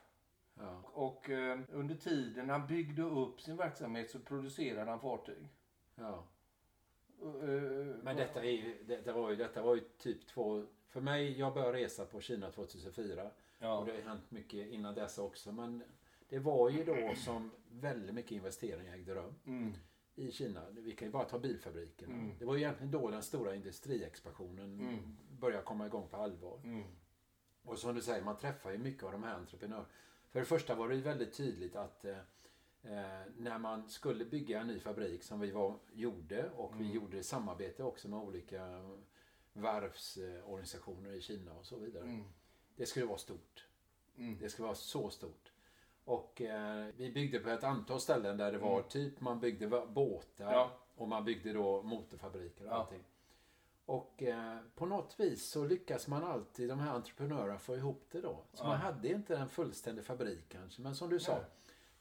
Ja. 0.59 0.81
Och 0.93 1.29
eh, 1.29 1.59
under 1.71 1.95
tiden 1.95 2.49
han 2.49 2.67
byggde 2.67 3.01
upp 3.01 3.41
sin 3.41 3.57
verksamhet 3.57 4.09
så 4.09 4.19
producerade 4.19 4.89
han 4.91 4.99
fartyg. 4.99 5.49
Ja. 5.95 6.23
Eh, 7.23 7.95
Men 8.03 8.15
detta, 8.15 8.43
är, 8.43 8.51
ju- 8.51 8.83
det, 8.87 8.97
det 9.05 9.11
var 9.13 9.29
ju, 9.29 9.35
detta 9.35 9.61
var 9.61 9.75
ju 9.75 9.81
typ 9.97 10.27
två... 10.27 10.65
För 10.87 11.01
mig, 11.01 11.39
jag 11.39 11.53
började 11.53 11.77
resa 11.77 12.05
på 12.05 12.21
Kina 12.21 12.51
2004. 12.51 13.23
Och 13.25 13.31
Ja. 13.59 13.83
det 13.85 13.91
har 13.91 14.01
hänt 14.09 14.31
mycket 14.31 14.67
innan 14.71 14.95
dess 14.95 15.17
också. 15.17 15.51
Men 15.51 15.83
det 16.29 16.39
var 16.39 16.69
ju 16.69 16.83
då 16.83 17.15
som 17.15 17.51
väldigt 17.71 18.15
mycket 18.15 18.31
investeringar 18.31 18.93
ägde 18.93 19.15
rum 19.15 19.33
Mm. 19.45 19.73
i 20.15 20.31
Kina. 20.31 20.61
Vi 20.69 20.91
kan 20.91 21.07
ju 21.07 21.11
bara 21.11 21.23
ta 21.23 21.39
bilfabrikerna. 21.39 22.13
Mm. 22.13 22.31
Det 22.39 22.45
var 22.45 22.53
ju 22.55 22.59
egentligen 22.61 22.91
då 22.91 23.09
den 23.09 23.23
stora 23.23 23.55
industriexpansionen 23.55 24.79
Mm. 24.79 25.17
började 25.39 25.63
komma 25.63 25.85
igång 25.85 26.07
på 26.07 26.17
allvar. 26.17 26.59
Mm. 26.63 26.83
Och 27.63 27.77
som 27.79 27.95
du 27.95 28.01
säger, 28.01 28.23
man 28.23 28.37
träffar 28.37 28.71
ju 28.71 28.77
mycket 28.77 29.03
av 29.03 29.11
de 29.11 29.23
här 29.23 29.35
entreprenörerna. 29.35 29.85
För 30.31 30.39
det 30.39 30.45
första 30.45 30.75
var 30.75 30.89
det 30.89 30.95
ju 30.95 31.01
väldigt 31.01 31.33
tydligt 31.33 31.75
att 31.75 32.05
eh, 32.05 32.17
när 33.37 33.57
man 33.57 33.89
skulle 33.89 34.25
bygga 34.25 34.61
en 34.61 34.67
ny 34.67 34.79
fabrik 34.79 35.23
som 35.23 35.39
vi 35.39 35.51
var, 35.51 35.75
gjorde 35.93 36.49
och 36.49 36.71
vi 36.79 36.83
Mm. 36.83 36.95
gjorde 36.95 37.17
i 37.17 37.23
samarbete 37.23 37.83
också 37.83 38.07
med 38.09 38.19
olika 38.19 38.81
varvsorganisationer 39.53 41.11
i 41.13 41.21
Kina 41.21 41.53
och 41.53 41.65
så 41.65 41.75
vidare. 41.77 42.03
Mm. 42.03 42.23
Det 42.75 42.85
skulle 42.85 43.05
vara 43.05 43.17
stort. 43.17 43.67
Mm. 44.17 44.37
Det 44.39 44.49
skulle 44.49 44.65
vara 44.65 44.75
så 44.75 45.09
stort. 45.09 45.51
Och 46.05 46.41
eh, 46.41 46.87
vi 46.97 47.11
byggde 47.11 47.39
på 47.39 47.49
ett 47.49 47.63
antal 47.63 47.99
ställen 48.01 48.37
där 48.37 48.51
det 48.51 48.57
var 48.57 48.77
Mm. 48.77 48.89
typ 48.89 49.21
man 49.21 49.39
byggde 49.39 49.67
båtar 49.87 50.53
Ja. 50.53 50.71
och 50.95 51.07
man 51.07 51.25
byggde 51.25 51.53
då 51.53 51.81
motorfabriker 51.81 52.65
och 52.65 52.71
Ja. 52.71 52.75
allting. 52.75 53.03
Och 53.85 54.23
eh, 54.23 54.57
på 54.75 54.85
något 54.85 55.19
vis 55.19 55.49
så 55.49 55.65
lyckas 55.65 56.07
man 56.07 56.23
alltid, 56.23 56.69
de 56.69 56.79
här 56.79 56.93
entreprenörerna, 56.93 57.59
få 57.59 57.75
ihop 57.75 58.05
det 58.11 58.21
då. 58.21 58.43
Så 58.53 58.63
Ja. 58.63 58.67
man 58.67 58.77
hade 58.77 59.07
inte 59.11 59.37
en 59.37 59.49
fullständig 59.49 60.05
fabrik 60.05 60.45
kanske, 60.49 60.81
men 60.81 60.95
som 60.95 61.09
du 61.09 61.19
sa, 61.19 61.33
Nej. 61.33 61.43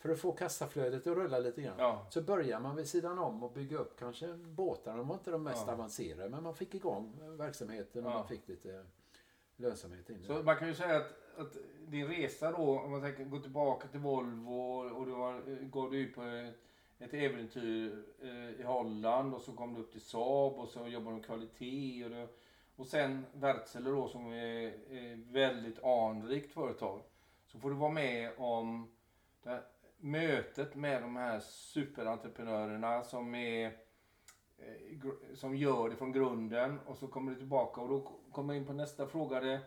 För 0.02 0.08
att 0.08 0.18
få 0.18 0.32
kassaflödet 0.32 1.06
att 1.06 1.16
rulla 1.16 1.38
lite 1.38 1.62
grann. 1.62 1.74
Ja. 1.78 2.06
Så 2.10 2.20
börjar 2.22 2.60
man 2.60 2.76
vid 2.76 2.88
sidan 2.88 3.18
om 3.18 3.42
och 3.42 3.52
bygga 3.52 3.78
upp 3.78 3.98
kanske 3.98 4.34
båtar. 4.34 4.96
De 4.96 5.08
var 5.08 5.14
inte 5.14 5.30
de 5.30 5.42
mest 5.42 5.64
Ja. 5.66 5.72
avancerade, 5.72 6.28
men 6.28 6.42
man 6.42 6.54
fick 6.54 6.74
igång 6.74 7.12
verksamheten 7.38 8.06
och 8.06 8.12
man 8.12 8.28
fick 8.28 8.48
lite 8.48 8.84
lönsamhet 9.56 10.10
in 10.10 10.24
Så 10.26 10.42
man 10.42 10.56
kan 10.56 10.68
ju 10.68 10.74
säga 10.74 10.96
att, 10.96 11.38
att 11.38 11.56
din 11.86 12.06
resa 12.08 12.52
då, 12.52 12.80
om 12.80 12.90
man 12.90 13.00
tänker 13.00 13.24
gå 13.24 13.38
tillbaka 13.38 13.88
till 13.88 14.00
Volvo 14.00 14.78
och 14.78 15.06
du 15.06 15.12
var, 15.12 15.62
går 15.62 15.90
du 15.90 15.98
ut 15.98 16.14
på 16.14 16.22
ett, 16.22 16.54
ett 16.98 17.14
äventyr 17.14 18.04
eh, 18.22 18.60
i 18.60 18.62
Holland 18.62 19.34
och 19.34 19.42
så 19.42 19.52
kom 19.52 19.74
du 19.74 19.80
upp 19.80 19.92
till 19.92 20.00
Saab 20.00 20.52
och 20.52 20.68
så 20.68 20.86
jobbar 20.86 21.10
du 21.10 21.16
med 21.16 21.26
kvalitet 21.26 22.04
och, 22.04 22.10
det, 22.10 22.28
och 22.76 22.86
sen 22.86 23.26
Wärtsilä 23.34 23.90
då 23.90 24.08
som 24.08 24.32
är, 24.32 24.72
är 24.90 25.32
väldigt 25.32 25.84
anrikt 25.84 26.52
företag. 26.52 27.00
Så 27.46 27.58
får 27.58 27.70
du 27.70 27.76
vara 27.76 27.90
med 27.90 28.32
om 28.36 28.90
det 29.42 29.62
mötet 30.02 30.74
med 30.74 31.02
de 31.02 31.16
här 31.16 31.40
superentreprenörerna 31.40 33.04
som 33.04 33.34
är 33.34 33.66
eh, 34.58 35.34
som 35.34 35.56
gör 35.56 35.88
det 35.88 35.96
från 35.96 36.12
grunden 36.12 36.78
och 36.86 36.96
så 36.96 37.06
kommer 37.06 37.32
du 37.32 37.38
tillbaka 37.38 37.80
och 37.80 37.88
då 37.88 38.12
kommer 38.32 38.54
jag 38.54 38.60
in 38.60 38.66
på 38.66 38.72
nästa 38.72 39.06
fråga. 39.06 39.40
Det, 39.40 39.60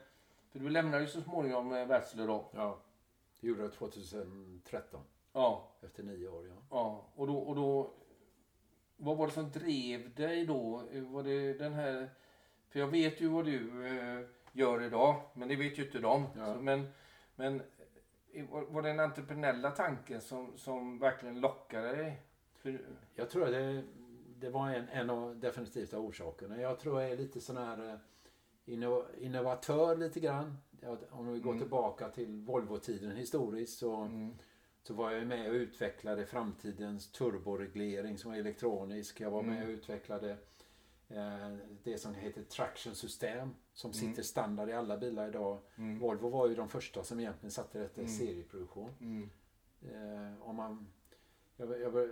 för 0.51 0.59
du 0.59 0.69
lämnar 0.69 0.99
ju 0.99 1.07
så 1.07 1.21
småningom 1.21 1.73
eh, 1.73 1.87
Wärtsilä 1.87 2.25
då. 2.25 2.45
Ja, 2.51 2.79
det 3.41 3.47
gjorde 3.47 3.61
jag 3.61 3.73
2013. 3.73 5.01
Ja, 5.33 5.71
Efter 5.81 6.03
nio 6.03 6.27
år, 6.27 6.47
ja. 6.47 6.55
ja. 6.69 7.05
Och 7.15 7.27
då, 7.27 7.37
och 7.37 7.55
då... 7.55 7.93
Vad 8.97 9.17
var 9.17 9.27
det 9.27 9.33
som 9.33 9.51
drev 9.51 10.15
dig 10.15 10.45
då? 10.45 10.83
Eh, 10.91 11.03
Var 11.03 11.23
det 11.23 11.53
den 11.53 11.73
här... 11.73 12.09
För 12.69 12.79
jag 12.79 12.87
vet 12.87 13.21
ju 13.21 13.27
vad 13.27 13.45
du 13.45 13.71
gör 14.51 14.83
idag, 14.83 15.21
men 15.33 15.47
det 15.47 15.55
vet 15.55 15.79
ju 15.79 15.85
inte 15.85 15.99
de. 15.99 16.25
Ja. 16.37 16.53
Så, 16.53 16.61
men 16.61 16.87
men 17.35 17.61
var, 18.43 18.81
det 18.81 18.89
den 18.89 18.99
entreprenöriella 18.99 19.71
tanken 19.71 20.21
som, 20.21 20.57
som 20.57 20.99
verkligen 20.99 21.39
lockade 21.39 21.95
dig? 21.95 22.21
För, 22.55 22.79
Jag 23.15 23.29
tror 23.29 23.43
att 23.45 23.51
det, 23.51 23.83
det 24.39 24.49
var 24.49 24.69
en, 24.69 24.89
en 24.89 25.09
av 25.09 25.39
definitivt 25.39 25.93
av 25.93 26.05
orsakerna. 26.05 26.61
Jag 26.61 26.79
tror 26.79 27.01
jag 27.01 27.11
är 27.11 27.17
lite 27.17 27.41
sån 27.41 27.57
här 27.57 27.89
eh, 27.89 27.95
inno, 28.65 29.05
innovatör 29.17 29.95
lite 29.97 30.19
grann. 30.19 30.57
Om 31.09 31.33
vi 31.33 31.39
går 31.39 31.51
Mm. 31.51 31.61
tillbaka 31.61 32.09
till 32.09 32.41
Volvo-tiden 32.41 33.11
historiskt 33.11 33.77
så, 33.79 33.95
mm, 33.95 34.33
så 34.83 34.93
var 34.93 35.11
jag 35.11 35.27
med 35.27 35.49
och 35.49 35.53
utvecklade 35.53 36.25
framtidens 36.25 37.11
turboreglering 37.11 38.17
som 38.17 38.31
var 38.31 38.37
elektronisk. 38.37 39.21
Jag 39.21 39.31
var 39.31 39.43
med 39.43 39.55
Mm. 39.57 39.67
och 39.67 39.73
utvecklade 39.73 40.37
det 41.83 41.97
som 41.97 42.13
heter 42.13 42.43
traction 42.43 42.95
system 42.95 43.55
som 43.73 43.91
Mm. 43.91 43.93
sitter 43.93 44.23
standard 44.23 44.69
i 44.69 44.73
alla 44.73 44.97
bilar 44.97 45.27
idag. 45.27 45.59
Mm. 45.77 45.99
Volvo 45.99 46.29
var 46.29 46.47
ju 46.47 46.55
de 46.55 46.69
första 46.69 47.03
som 47.03 47.19
egentligen 47.19 47.51
satte 47.51 47.79
detta 47.79 48.01
i 48.01 48.03
Mm. 48.05 48.17
serieproduktion. 48.17 48.89
Mm. 49.01 49.29
Eh, 49.81 50.41
om 50.49 50.55
man, 50.55 50.87
jag, 51.57 51.81
jag, 51.81 52.09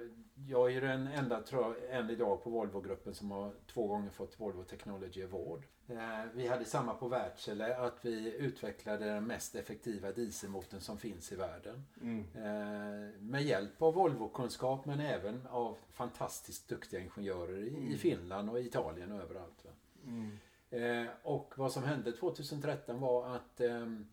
jag 0.47 0.73
är 0.73 0.81
den 0.81 1.07
enda, 1.07 1.41
tror 1.41 1.63
jag, 1.63 1.99
än 1.99 2.09
idag 2.09 2.43
på 2.43 2.49
Volvo-gruppen 2.49 3.13
som 3.13 3.31
har 3.31 3.53
två 3.73 3.87
gånger 3.87 4.09
fått 4.09 4.39
Volvo 4.39 4.63
Technology 4.63 5.23
Award. 5.23 5.63
Eh, 5.87 6.25
vi 6.33 6.47
hade 6.47 6.65
samma 6.65 6.93
på 6.93 7.07
Wärtsilä, 7.07 7.77
att 7.77 8.05
vi 8.05 8.35
utvecklade 8.37 9.05
den 9.05 9.27
mest 9.27 9.55
effektiva 9.55 10.11
dieselmotorn 10.11 10.81
som 10.81 10.97
finns 10.97 11.31
i 11.31 11.35
världen. 11.35 11.85
Mm. 12.01 12.19
Eh, 12.35 13.19
med 13.19 13.43
hjälp 13.43 13.81
av 13.81 13.93
Volvo-kunskap 13.93 14.85
men 14.85 14.99
även 14.99 15.47
av 15.47 15.77
fantastiskt 15.91 16.69
duktiga 16.69 16.99
ingenjörer 16.99 17.57
i, 17.57 17.67
i 17.67 17.85
Mm. 17.85 17.97
Finland 17.97 18.49
och 18.49 18.59
Italien 18.59 19.11
och 19.11 19.21
överallt. 19.21 19.65
Mm. 20.07 20.37
Eh, 20.69 21.11
och 21.23 21.53
vad 21.57 21.71
som 21.71 21.83
hände 21.83 22.11
2013 22.11 22.99
var 22.99 23.35
att 23.35 23.61
ehm, 23.61 24.07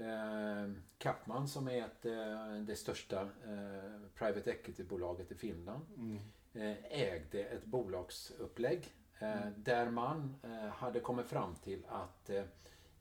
eh, 0.00 0.70
Kapman 0.98 1.48
som 1.48 1.68
är 1.68 1.84
ett, 1.84 2.04
eh, 2.06 2.54
det 2.66 2.76
största 2.76 3.20
eh, 3.20 4.00
private 4.14 4.50
equity-bolaget 4.50 5.32
i 5.32 5.34
Finland 5.34 5.84
Mm. 5.96 6.18
eh, 6.54 6.76
ägde 7.00 7.44
ett 7.44 7.64
bolagsupplägg 7.64 8.92
eh, 9.18 9.42
Mm. 9.42 9.54
där 9.56 9.90
man 9.90 10.34
eh, 10.42 10.68
hade 10.68 11.00
kommit 11.00 11.26
fram 11.26 11.54
till 11.54 11.82
att 11.88 12.30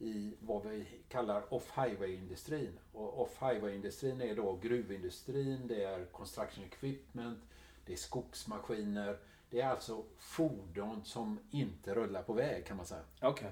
i 0.02 0.36
vad 0.40 0.66
vi 0.66 0.86
kallar 1.10 1.54
off-highway-industrin. 1.54 2.80
Och 2.94 3.22
off-highway-industrin 3.22 4.22
är 4.22 4.36
då 4.36 4.56
gruvindustrin, 4.62 5.68
det 5.68 5.84
är 5.84 6.06
construction 6.06 6.64
equipment, 6.66 7.40
det 7.86 7.94
är 7.94 7.98
skogsmaskiner. 7.98 9.18
Det 9.50 9.62
är 9.62 9.68
alltså 9.70 10.04
fordon 10.18 11.04
som 11.06 11.40
inte 11.52 11.96
rullar 11.96 12.24
på 12.24 12.34
väg 12.34 12.66
kan 12.66 12.78
man 12.78 12.86
säga. 12.86 13.02
Okej. 13.22 13.52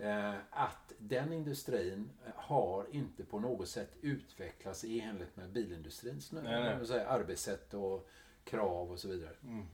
Eh, 0.00 0.34
att 0.50 0.92
den 0.98 1.32
industrin 1.32 2.10
eh, 2.26 2.32
har 2.36 2.86
inte 2.90 3.24
på 3.24 3.40
något 3.40 3.68
sätt 3.68 3.96
utvecklats 4.00 4.84
i 4.84 5.00
enlighet 5.00 5.36
med 5.36 5.50
bilindustrins 5.50 6.32
nu, 6.32 6.42
Nej, 6.42 6.76
nej. 6.76 6.86
säga 6.86 7.08
arbetssätt 7.08 7.74
och 7.74 8.08
krav 8.44 8.90
och 8.90 8.98
så 8.98 9.08
vidare. 9.08 9.34
Mm. 9.42 9.66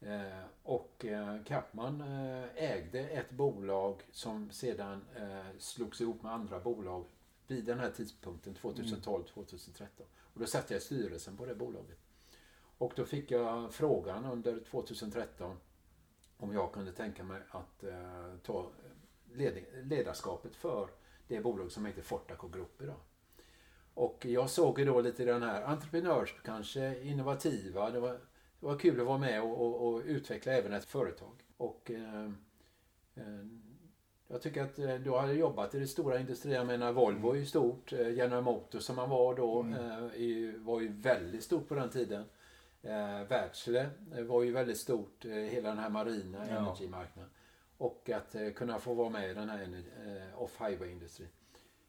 Eh, 0.00 0.44
och 0.62 1.04
eh, 1.04 1.42
Kapman 1.44 2.00
eh, 2.00 2.64
ägde 2.70 3.00
ett 3.00 3.30
bolag 3.30 4.02
som 4.12 4.50
sedan 4.50 5.04
eh, 5.16 5.58
slogs 5.58 6.00
ihop 6.00 6.22
med 6.22 6.32
andra 6.32 6.60
bolag 6.60 7.04
vid 7.46 7.64
den 7.64 7.78
här 7.78 7.90
tidpunkten, 7.90 8.54
2012-2013. 8.54 9.86
Och 10.18 10.40
då 10.40 10.46
satt 10.46 10.70
jag 10.70 10.78
i 10.78 10.80
styrelsen 10.80 11.36
på 11.36 11.46
det 11.46 11.54
bolaget. 11.54 11.98
Och 12.78 12.92
då 12.96 13.04
fick 13.04 13.30
jag 13.30 13.72
frågan 13.74 14.24
under 14.24 14.60
2013 14.70 15.56
om 16.36 16.52
jag 16.52 16.72
kunde 16.72 16.92
tänka 16.92 17.24
mig 17.24 17.42
att 17.50 17.84
ta 18.42 18.70
ledarskapet 19.82 20.56
för 20.56 20.88
det 21.28 21.40
bolag 21.40 21.72
som 21.72 21.86
heter 21.86 22.02
Fortaco 22.02 22.48
Group 22.48 22.82
idag. 22.82 22.96
Och 23.94 24.26
jag 24.26 24.50
såg 24.50 24.78
ju 24.78 24.84
då 24.84 25.00
lite 25.00 25.24
den 25.24 25.42
här 25.42 25.62
entreprenörs, 25.62 26.34
kanske 26.44 27.02
innovativa. 27.02 27.90
Det 27.90 28.00
var, 28.00 28.12
det 28.60 28.66
var 28.66 28.78
kul 28.78 29.00
att 29.00 29.06
vara 29.06 29.18
med 29.18 29.42
och, 29.42 29.60
och, 29.60 29.88
och 29.94 30.02
utveckla 30.04 30.52
även 30.52 30.72
ett 30.72 30.84
företag. 30.84 31.32
Och 31.56 31.90
eh, 31.90 32.24
eh, 33.14 33.44
jag 34.28 34.42
tycker 34.42 34.62
att 34.64 34.78
eh, 34.78 34.94
du 34.94 35.10
hade 35.10 35.32
jobbat 35.32 35.74
i 35.74 35.78
det 35.78 35.86
stora 35.86 36.18
industrin. 36.18 36.52
Jag 36.54 36.66
menar 36.66 36.92
Volvo 36.92 37.30
är 37.30 37.36
ju 37.36 37.46
stort. 37.46 37.92
Eh, 37.92 38.10
General 38.14 38.42
Motors 38.44 38.82
som 38.82 38.96
man 38.96 39.10
var 39.10 39.34
då 39.34 39.60
Mm. 39.60 39.74
eh, 39.74 40.60
var 40.60 40.80
ju 40.80 40.88
väldigt 40.92 41.44
stort 41.44 41.68
på 41.68 41.74
den 41.74 41.90
tiden. 41.90 42.24
Wärtsilä 43.28 43.90
var 44.26 44.42
ju 44.42 44.52
väldigt 44.52 44.78
stort. 44.78 45.24
Hela 45.24 45.68
den 45.68 45.78
här 45.78 45.88
marina 45.90 46.38
Ja. 46.50 46.56
energimarknaden. 46.56 47.30
Och 47.78 48.10
att 48.10 48.34
eh, 48.34 48.50
kunna 48.50 48.78
få 48.78 48.94
vara 48.94 49.08
med 49.10 49.30
i 49.30 49.34
den 49.34 49.48
här 49.48 49.62
eh, 49.62 50.42
off-highway-industrin. 50.42 51.28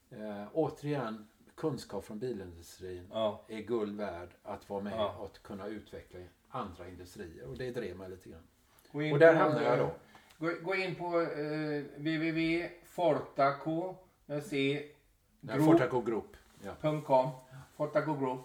Eh, 0.10 0.43
återigen, 0.54 1.28
kunskap 1.56 2.06
från 2.06 2.19
bilindustrin 2.19 3.08
Ja. 3.12 3.45
är 3.48 3.60
guld 3.62 3.98
värd 3.98 4.30
att 4.43 4.69
vara 4.69 4.82
med 4.84 4.93
Ja. 4.93 5.15
och 5.19 5.26
att 5.26 5.43
kunna 5.43 5.67
utveckla 5.67 6.19
andra 6.50 6.88
industrier. 6.88 7.48
Och 7.48 7.58
det 7.58 7.71
drev 7.71 7.98
mig 7.98 8.10
lite 8.10 8.30
grann. 8.30 8.43
Och 9.13 9.19
där 9.19 9.36
hamnade 9.36 9.65
jag 9.65 9.80
då. 9.80 9.91
Gå, 10.38 10.52
gå 10.63 10.76
in 10.76 10.95
på 10.95 11.21
eh, 11.21 11.84
www.fortaco 11.98 13.95
med 14.26 14.43
C, 14.43 14.84
Nej, 15.41 15.56
group. 15.56 15.67
Fortaco 15.69 16.02
Group. 16.02 16.38
Ja. 16.63 16.76
.com, 17.02 17.30
Fortaco 17.76 18.13
Group. 18.17 18.41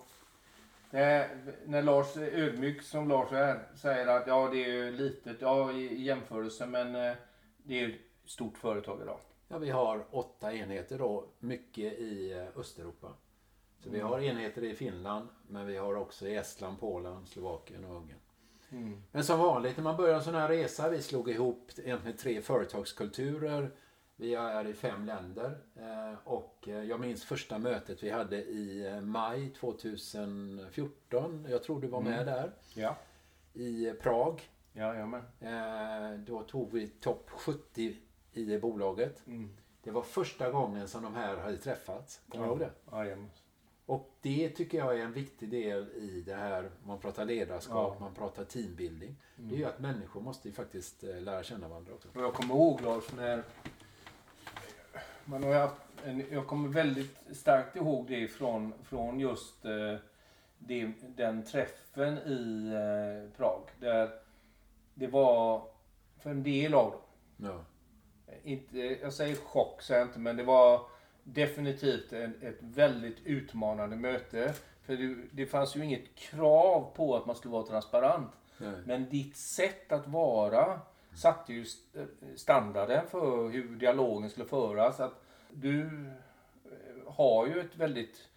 Det 0.90 0.98
är, 0.98 1.28
när 1.66 1.82
Lars 1.82 2.16
ödmjuk 2.16 2.82
som 2.82 3.08
Lars 3.08 3.32
är, 3.32 3.60
säger 3.74 4.06
att 4.06 4.26
ja 4.26 4.48
det 4.52 4.64
är 4.64 4.68
ju 4.68 4.90
litet 4.90 5.36
ja, 5.40 5.72
i 5.72 6.02
jämförelse 6.02 6.66
men 6.66 6.94
eh, 6.94 7.12
det 7.64 7.80
är 7.80 7.88
ett 7.88 7.94
stort 8.30 8.58
företag 8.58 9.02
idag. 9.02 9.18
ja, 9.48 9.58
vi 9.58 9.70
har 9.70 10.04
åtta 10.10 10.54
enheter 10.54 10.98
då. 10.98 11.24
Mycket 11.38 11.92
i 11.98 12.32
eh, 12.32 12.58
Östeuropa. 12.60 13.12
Så 13.78 13.90
vi 13.90 13.98
Mm. 13.98 14.10
har 14.10 14.20
enheter 14.20 14.64
i 14.64 14.74
Finland, 14.74 15.28
men 15.48 15.66
vi 15.66 15.76
har 15.76 15.94
också 15.94 16.26
i 16.28 16.34
Estland, 16.36 16.80
Polen, 16.80 17.26
Slovakien 17.26 17.84
och 17.84 17.96
Ungern. 17.96 18.18
Mm. 18.70 19.02
Men 19.12 19.24
som 19.24 19.38
vanligt 19.38 19.76
när 19.76 19.84
man 19.84 19.96
börjar 19.96 20.14
en 20.16 20.22
sån 20.24 20.34
här 20.34 20.48
resa, 20.48 20.88
vi 20.88 21.02
slog 21.02 21.30
ihop 21.30 21.70
egentligen 21.76 22.16
tre 22.16 22.42
företagskulturer. 22.42 23.70
Vi 24.16 24.34
är 24.34 24.66
i 24.66 24.72
fem 24.74 25.06
länder 25.06 25.58
eh, 25.76 26.18
och 26.24 26.68
eh, 26.68 26.84
jag 26.84 27.00
minns 27.00 27.24
första 27.24 27.58
mötet 27.58 28.02
vi 28.02 28.10
hade 28.10 28.36
i 28.36 29.00
maj 29.02 29.50
2014. 29.50 31.46
Jag 31.50 31.62
tror 31.62 31.80
du 31.80 31.86
var 31.86 32.00
med 32.00 32.12
Mm. 32.22 32.26
där. 32.26 32.52
Ja, 32.74 32.96
I 33.54 33.92
Prag. 33.92 34.42
Ja, 34.72 34.94
jag 34.94 35.08
med. 35.08 35.22
Eh, 36.12 36.18
Då 36.18 36.42
tog 36.42 36.72
vi 36.72 36.88
topp 36.88 37.30
70 37.30 37.96
i 38.32 38.44
det 38.44 38.58
bolaget. 38.58 39.26
Mm. 39.26 39.50
Det 39.82 39.90
var 39.90 40.02
första 40.02 40.50
gången 40.50 40.88
som 40.88 41.02
de 41.02 41.14
här 41.14 41.36
hade 41.36 41.56
träffats. 41.56 42.20
Kommer 42.28 42.44
du 42.44 42.50
ihåg 42.50 42.58
det? 42.58 42.70
Ja. 42.90 43.04
Och 43.86 44.10
det 44.22 44.48
tycker 44.48 44.78
jag 44.78 44.98
är 44.98 45.04
en 45.04 45.12
viktig 45.12 45.50
del 45.50 45.88
i 45.94 46.22
det 46.26 46.34
här. 46.34 46.70
Man 46.84 46.98
pratar 47.00 47.24
ledarskap, 47.24 47.96
Ja. 47.98 48.04
man 48.04 48.14
pratar 48.14 48.44
teambuilding. 48.44 49.16
Det 49.36 49.42
är 49.42 49.46
Mm. 49.46 49.58
ju 49.58 49.64
att 49.64 49.78
människor 49.80 50.20
måste 50.20 50.48
ju 50.48 50.54
faktiskt 50.54 51.04
eh, 51.04 51.20
lära 51.20 51.42
känna 51.42 51.68
varandra 51.68 51.92
också. 51.94 52.08
Och 52.14 52.22
jag 52.22 52.34
kommer 52.34 52.54
ihåg 52.54 52.80
Lars 52.80 53.04
när... 53.16 53.42
Man 55.24 55.42
har 55.42 55.54
haft 55.54 55.76
en, 56.04 56.24
jag 56.30 56.46
kommer 56.46 56.68
väldigt 56.68 57.16
starkt 57.32 57.76
ihåg 57.76 58.06
det 58.08 58.28
från, 58.28 58.72
från 58.82 59.20
just 59.20 59.64
eh, 59.64 59.96
det, 60.58 60.92
den 61.16 61.42
träffen 61.44 62.18
i 62.18 62.66
eh, 62.72 63.36
Prag. 63.36 63.62
Där 63.80 64.10
det 65.00 65.06
var 65.06 65.62
för 66.18 66.30
en 66.30 66.42
del 66.42 66.74
av 66.74 66.90
dem. 66.90 67.00
Ja. 67.36 67.64
Inte, 68.44 68.78
jag 68.78 69.12
säger 69.12 69.36
chock, 69.36 69.82
säger 69.82 70.00
jag 70.00 70.08
inte, 70.08 70.18
men 70.18 70.36
det 70.36 70.42
var 70.42 70.80
definitivt 71.24 72.12
en, 72.12 72.34
ett 72.42 72.58
väldigt 72.60 73.20
utmanande 73.24 73.96
möte. 73.96 74.54
För 74.82 74.96
det, 74.96 75.16
det 75.32 75.46
fanns 75.46 75.76
ju 75.76 75.84
inget 75.84 76.14
krav 76.14 76.92
på 76.96 77.16
att 77.16 77.26
man 77.26 77.36
skulle 77.36 77.52
vara 77.52 77.66
transparent. 77.66 78.30
Nej. 78.58 78.72
Men 78.86 79.08
ditt 79.08 79.36
sätt 79.36 79.92
att 79.92 80.06
vara 80.08 80.80
satte 81.16 81.52
ju 81.52 81.62
st- 81.62 82.06
standarden 82.36 83.06
för 83.06 83.48
hur 83.48 83.76
dialogen 83.76 84.30
skulle 84.30 84.46
föras. 84.46 85.00
Att 85.00 85.22
du 85.50 85.80
eh, 86.64 87.12
har 87.12 87.46
ju 87.46 87.60
ett 87.60 87.76
väldigt 87.76 88.28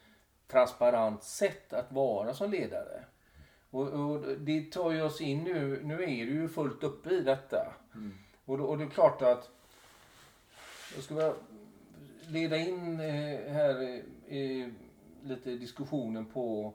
transparent 0.47 1.23
sätt 1.23 1.73
att 1.73 1.91
vara 1.91 2.33
som 2.33 2.51
ledare. 2.51 3.03
Och, 3.73 3.87
och 3.87 4.19
det 4.37 4.71
tar 4.71 4.91
ju 4.91 5.01
oss 5.01 5.21
in 5.21 5.43
nu. 5.43 5.81
Nu 5.83 5.93
är 5.93 6.25
du 6.25 6.33
ju 6.33 6.49
fullt 6.49 6.83
uppe 6.83 7.09
i 7.09 7.21
detta. 7.21 7.73
Mm. 7.95 8.13
Och, 8.45 8.59
och 8.59 8.77
det 8.77 8.83
är 8.83 8.89
klart 8.89 9.21
att 9.21 9.49
jag 10.95 11.03
skulle 11.03 11.33
leda 12.27 12.57
in 12.57 12.99
eh, 12.99 13.53
här 13.53 13.81
i, 13.81 14.03
i 14.27 14.73
lite 15.23 15.49
diskussionen 15.49 16.25
på 16.25 16.73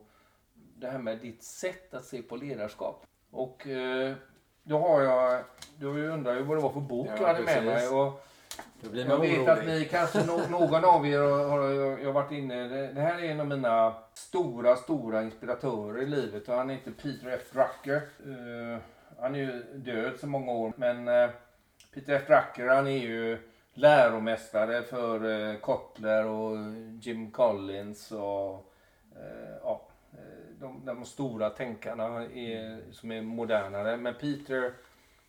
det 0.54 0.90
här 0.90 0.98
med 0.98 1.18
ditt 1.18 1.42
sätt 1.42 1.94
att 1.94 2.04
se 2.04 2.22
på 2.22 2.36
ledarskap. 2.36 3.06
Och 3.30 3.66
eh, 3.66 4.14
då 4.62 4.78
har 4.78 5.02
jag, 5.02 5.44
då 5.78 5.88
undrar 5.88 6.34
jag 6.34 6.42
vad 6.42 6.56
det 6.56 6.62
var 6.62 6.72
för 6.72 6.80
bok 6.80 7.08
Ja, 7.10 7.16
jag 7.20 7.26
hade 7.26 7.44
med 7.44 7.62
precis. 7.62 7.90
mig. 7.90 8.00
Och 8.00 8.26
Då 8.80 8.90
blir 8.90 9.00
jag 9.00 9.08
man 9.08 9.20
vet 9.20 9.38
orolig. 9.38 9.50
att 9.50 9.66
ni 9.66 9.84
kanske, 9.84 10.26
no, 10.26 10.50
någon 10.50 10.84
av 10.84 11.06
er 11.06 11.18
har, 11.48 11.70
jag, 11.70 12.02
jag 12.02 12.12
varit 12.12 12.32
inne, 12.32 12.68
det, 12.68 12.92
det 12.92 13.00
här 13.00 13.18
är 13.18 13.30
en 13.30 13.40
av 13.40 13.46
mina 13.46 13.94
stora, 14.14 14.76
stora 14.76 15.22
inspiratörer 15.22 16.02
i 16.02 16.06
livet 16.06 16.48
och 16.48 16.54
han 16.54 16.70
heter 16.70 16.90
Peter 16.90 17.28
F. 17.28 17.52
Drucker. 17.52 17.96
Eh, 17.96 18.78
han 19.20 19.34
är 19.34 19.38
ju 19.38 19.62
död 19.74 20.12
så 20.20 20.26
många 20.26 20.52
år 20.52 20.72
men 20.76 21.08
eh, 21.08 21.30
Peter 21.94 22.14
F. 22.14 22.22
Drucker 22.26 22.68
han 22.68 22.86
är 22.86 22.98
ju 22.98 23.38
läromästare 23.74 24.82
för 24.82 25.48
eh, 25.50 25.56
Kotler 25.56 26.24
och 26.26 26.56
Jim 27.00 27.30
Collins 27.30 28.12
och 28.12 28.72
ja, 29.62 29.88
de, 30.60 30.84
de 30.84 31.04
stora 31.04 31.50
tänkarna 31.50 32.22
är, 32.22 32.92
som 32.92 33.12
är 33.12 33.22
modernare. 33.22 33.96
Men 33.96 34.14
Peter, 34.14 34.72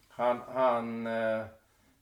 han, 0.10 0.42
han 0.54 1.08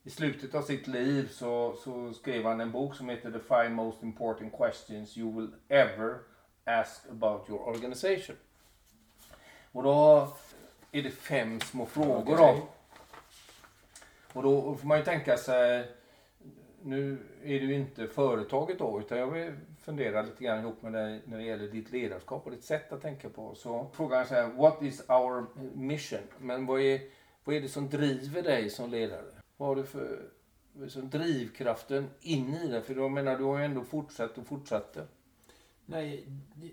i 0.07 0.09
slutet 0.09 0.55
av 0.55 0.61
sitt 0.61 0.87
liv 0.87 1.29
så, 1.31 1.75
så 1.83 2.13
skrev 2.13 2.43
han 2.43 2.61
en 2.61 2.71
bok 2.71 2.95
som 2.95 3.09
heter 3.09 3.31
The 3.31 3.39
Five 3.39 3.69
Most 3.69 4.03
Important 4.03 4.53
Questions 4.57 5.17
You 5.17 5.35
Will 5.35 5.49
Ever 5.67 6.19
ask 6.63 7.09
about 7.09 7.49
your 7.49 7.67
organization. 7.67 8.35
Och 9.71 9.83
då 9.83 10.27
är 10.91 11.03
det 11.03 11.11
fem 11.11 11.59
små 11.59 11.85
frågor 11.85 12.37
då. 12.37 12.67
Och 14.33 14.43
då 14.43 14.75
får 14.75 14.87
man 14.87 14.97
ju 14.97 15.03
tänka 15.03 15.37
sig, 15.37 15.91
nu 16.81 17.17
är 17.43 17.59
det 17.59 17.65
ju 17.65 17.73
inte 17.73 18.07
företaget 18.07 18.79
då, 18.79 18.99
utan 18.99 19.17
jag 19.17 19.31
vill 19.31 19.53
fundera 19.81 20.21
lite 20.21 20.43
grann 20.43 20.59
ihop 20.59 20.81
med 20.81 20.93
dig 20.93 21.21
när 21.25 21.37
det 21.37 21.43
gäller 21.43 21.67
ditt 21.67 21.91
ledarskap 21.91 22.45
och 22.45 22.51
ditt 22.51 22.63
sätt 22.63 22.91
att 22.91 23.01
tänka 23.01 23.29
på. 23.29 23.55
Så 23.55 23.87
frågan 23.93 24.21
är 24.21 24.25
så 24.25 24.33
här, 24.33 24.47
what 24.47 24.81
is 24.81 25.09
our 25.09 25.45
mission? 25.75 26.21
Men 26.39 26.65
vad 26.65 26.81
är, 26.81 27.01
vad 27.43 27.55
är 27.55 27.61
det 27.61 27.69
som 27.69 27.89
driver 27.89 28.41
dig 28.41 28.69
som 28.69 28.89
ledare? 28.89 29.36
Vad 29.57 29.67
har 29.69 29.75
du 29.75 29.83
för 29.85 30.29
som 30.87 31.09
drivkraften 31.09 32.09
in 32.21 32.53
i 32.53 32.67
det? 32.67 32.81
För 32.81 32.95
jag 32.95 33.11
menar, 33.11 33.37
du 33.37 33.43
har 33.43 33.57
ju 33.59 33.65
ändå 33.65 33.83
fortsatt 33.83 34.37
och 34.37 34.47
fortsatte. 34.47 35.07
Nej, 35.85 36.27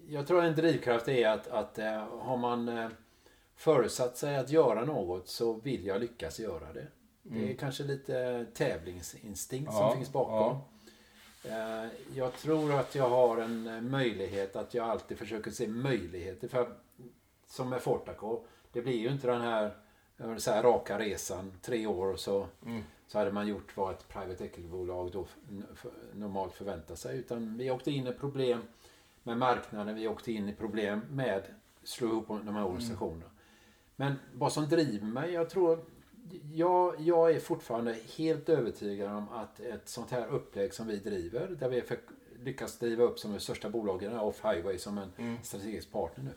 jag 0.08 0.26
tror 0.26 0.42
en 0.44 0.54
drivkraft 0.54 1.08
är 1.08 1.28
att, 1.28 1.48
att 1.48 1.78
eh, 1.78 2.06
har 2.18 2.36
man 2.36 2.68
eh, 2.68 2.88
förutsatt 3.56 4.16
sig 4.16 4.36
att 4.36 4.50
göra 4.50 4.84
något 4.84 5.28
så 5.28 5.52
vill 5.52 5.86
jag 5.86 6.00
lyckas 6.00 6.40
göra 6.40 6.72
det. 6.72 6.86
Det 7.22 7.52
är 7.52 7.56
kanske 7.56 7.84
lite 7.84 8.46
tävlingsinstinkt 8.54 9.68
Mm. 9.70 9.80
Ja, 9.82 9.88
som 9.88 9.96
finns 9.96 10.12
bakom. 10.12 10.56
Eh, 11.44 11.88
Jag 12.14 12.32
tror 12.32 12.72
att 12.74 12.94
jag 12.94 13.08
har 13.08 13.36
en 13.38 13.66
eh, 13.66 13.80
möjlighet 13.80 14.56
att 14.56 14.74
jag 14.74 14.88
alltid 14.90 15.18
försöker 15.18 15.50
se 15.50 15.68
möjligheter. 15.68 16.48
För 16.48 16.68
som 17.46 17.68
med 17.68 17.82
Fortaco, 17.82 18.44
det 18.72 18.82
blir 18.82 18.98
ju 18.98 19.08
inte 19.08 19.26
den 19.26 19.40
här, 19.40 19.76
vill 20.16 20.40
säga, 20.40 20.62
raka 20.62 20.98
resan, 20.98 21.52
tre 21.62 21.86
år 21.86 22.12
och 22.12 22.20
så, 22.20 22.46
Mm. 22.66 22.82
så 23.06 23.18
hade 23.18 23.32
man 23.32 23.46
gjort 23.46 23.76
vad 23.76 23.92
ett 23.94 24.08
private 24.08 24.44
equity-bolag 24.44 25.10
då 25.12 25.26
normalt 26.14 26.54
förväntar 26.54 26.94
sig. 26.94 27.18
Utan 27.18 27.56
vi 27.58 27.70
åkte 27.70 27.90
in 27.90 28.06
i 28.06 28.12
problem 28.12 28.62
med 29.22 29.38
marknaden, 29.38 29.94
vi 29.94 30.08
åkte 30.08 30.32
in 30.32 30.48
i 30.48 30.54
problem 30.54 31.00
med 31.10 31.42
slå 31.82 32.08
ihop 32.08 32.28
de 32.28 32.54
här 32.56 32.64
organisationerna. 32.64 33.30
Men 33.96 34.14
vad 34.34 34.52
som 34.52 34.68
driver 34.68 35.06
mig, 35.06 35.32
jag 35.32 35.50
tror 35.50 35.84
jag, 36.52 37.00
jag 37.00 37.30
är 37.30 37.40
fortfarande 37.40 37.96
helt 38.16 38.48
övertygad 38.48 39.10
om 39.12 39.28
att 39.28 39.60
ett 39.60 39.88
sånt 39.88 40.10
här 40.10 40.26
upplägg 40.26 40.74
som 40.74 40.86
vi 40.86 40.96
driver, 40.96 41.48
där 41.60 41.68
vi 41.68 41.82
lyckas 42.42 42.78
driva 42.78 43.04
upp 43.04 43.18
som 43.18 43.32
det 43.32 43.40
största 43.40 43.70
bolagen, 43.70 44.12
Off-Highway, 44.12 44.76
som 44.78 44.98
en 44.98 45.12
Mm. 45.18 45.36
strategisk 45.42 45.92
partner 45.92 46.24
nu. 46.24 46.30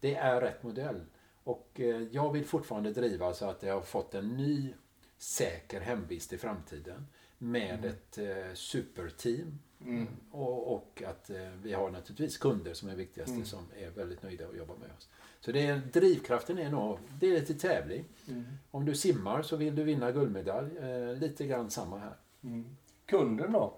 Det 0.00 0.14
är 0.14 0.40
rätt 0.40 0.62
modell. 0.62 1.00
Och 1.46 1.80
eh, 1.80 2.02
jag 2.10 2.32
vill 2.32 2.44
fortfarande 2.44 2.92
driva 2.92 3.34
så 3.34 3.46
att 3.46 3.62
jag 3.62 3.74
har 3.74 3.82
fått 3.82 4.14
en 4.14 4.36
ny 4.36 4.74
säker 5.18 5.80
hemvist 5.80 6.32
i 6.32 6.38
framtiden 6.38 7.06
med 7.38 7.84
ett 7.84 8.18
eh, 8.18 8.54
superteam. 8.54 9.58
Mm. 9.80 10.06
Och, 10.30 10.74
och 10.74 11.02
att 11.06 11.30
eh, 11.30 11.48
vi 11.62 11.72
har 11.72 11.90
naturligtvis 11.90 12.38
kunder 12.38 12.74
som 12.74 12.88
är 12.88 12.94
viktigaste 12.94 13.34
Mm. 13.34 13.46
som 13.46 13.64
är 13.76 13.90
väldigt 13.90 14.22
nöjda 14.22 14.48
och 14.48 14.56
jobbar 14.56 14.74
med 14.76 14.90
oss. 14.98 15.08
Så 15.40 15.52
det 15.52 15.66
är, 15.66 15.76
drivkraften 15.76 16.58
är 16.58 16.70
nog, 16.70 16.98
det 17.20 17.26
är 17.26 17.32
lite 17.40 17.54
tävling. 17.54 18.04
Mm. 18.28 18.44
Om 18.70 18.84
du 18.84 18.94
simmar 18.94 19.42
så 19.42 19.56
vill 19.56 19.74
du 19.74 19.82
vinna 19.82 20.12
guldmedalj. 20.12 20.78
Eh, 20.78 21.14
lite 21.16 21.46
grann 21.46 21.70
samma 21.70 21.98
här. 21.98 22.16
Mm. 22.44 22.76
Kunden 23.06 23.52
då? 23.52 23.74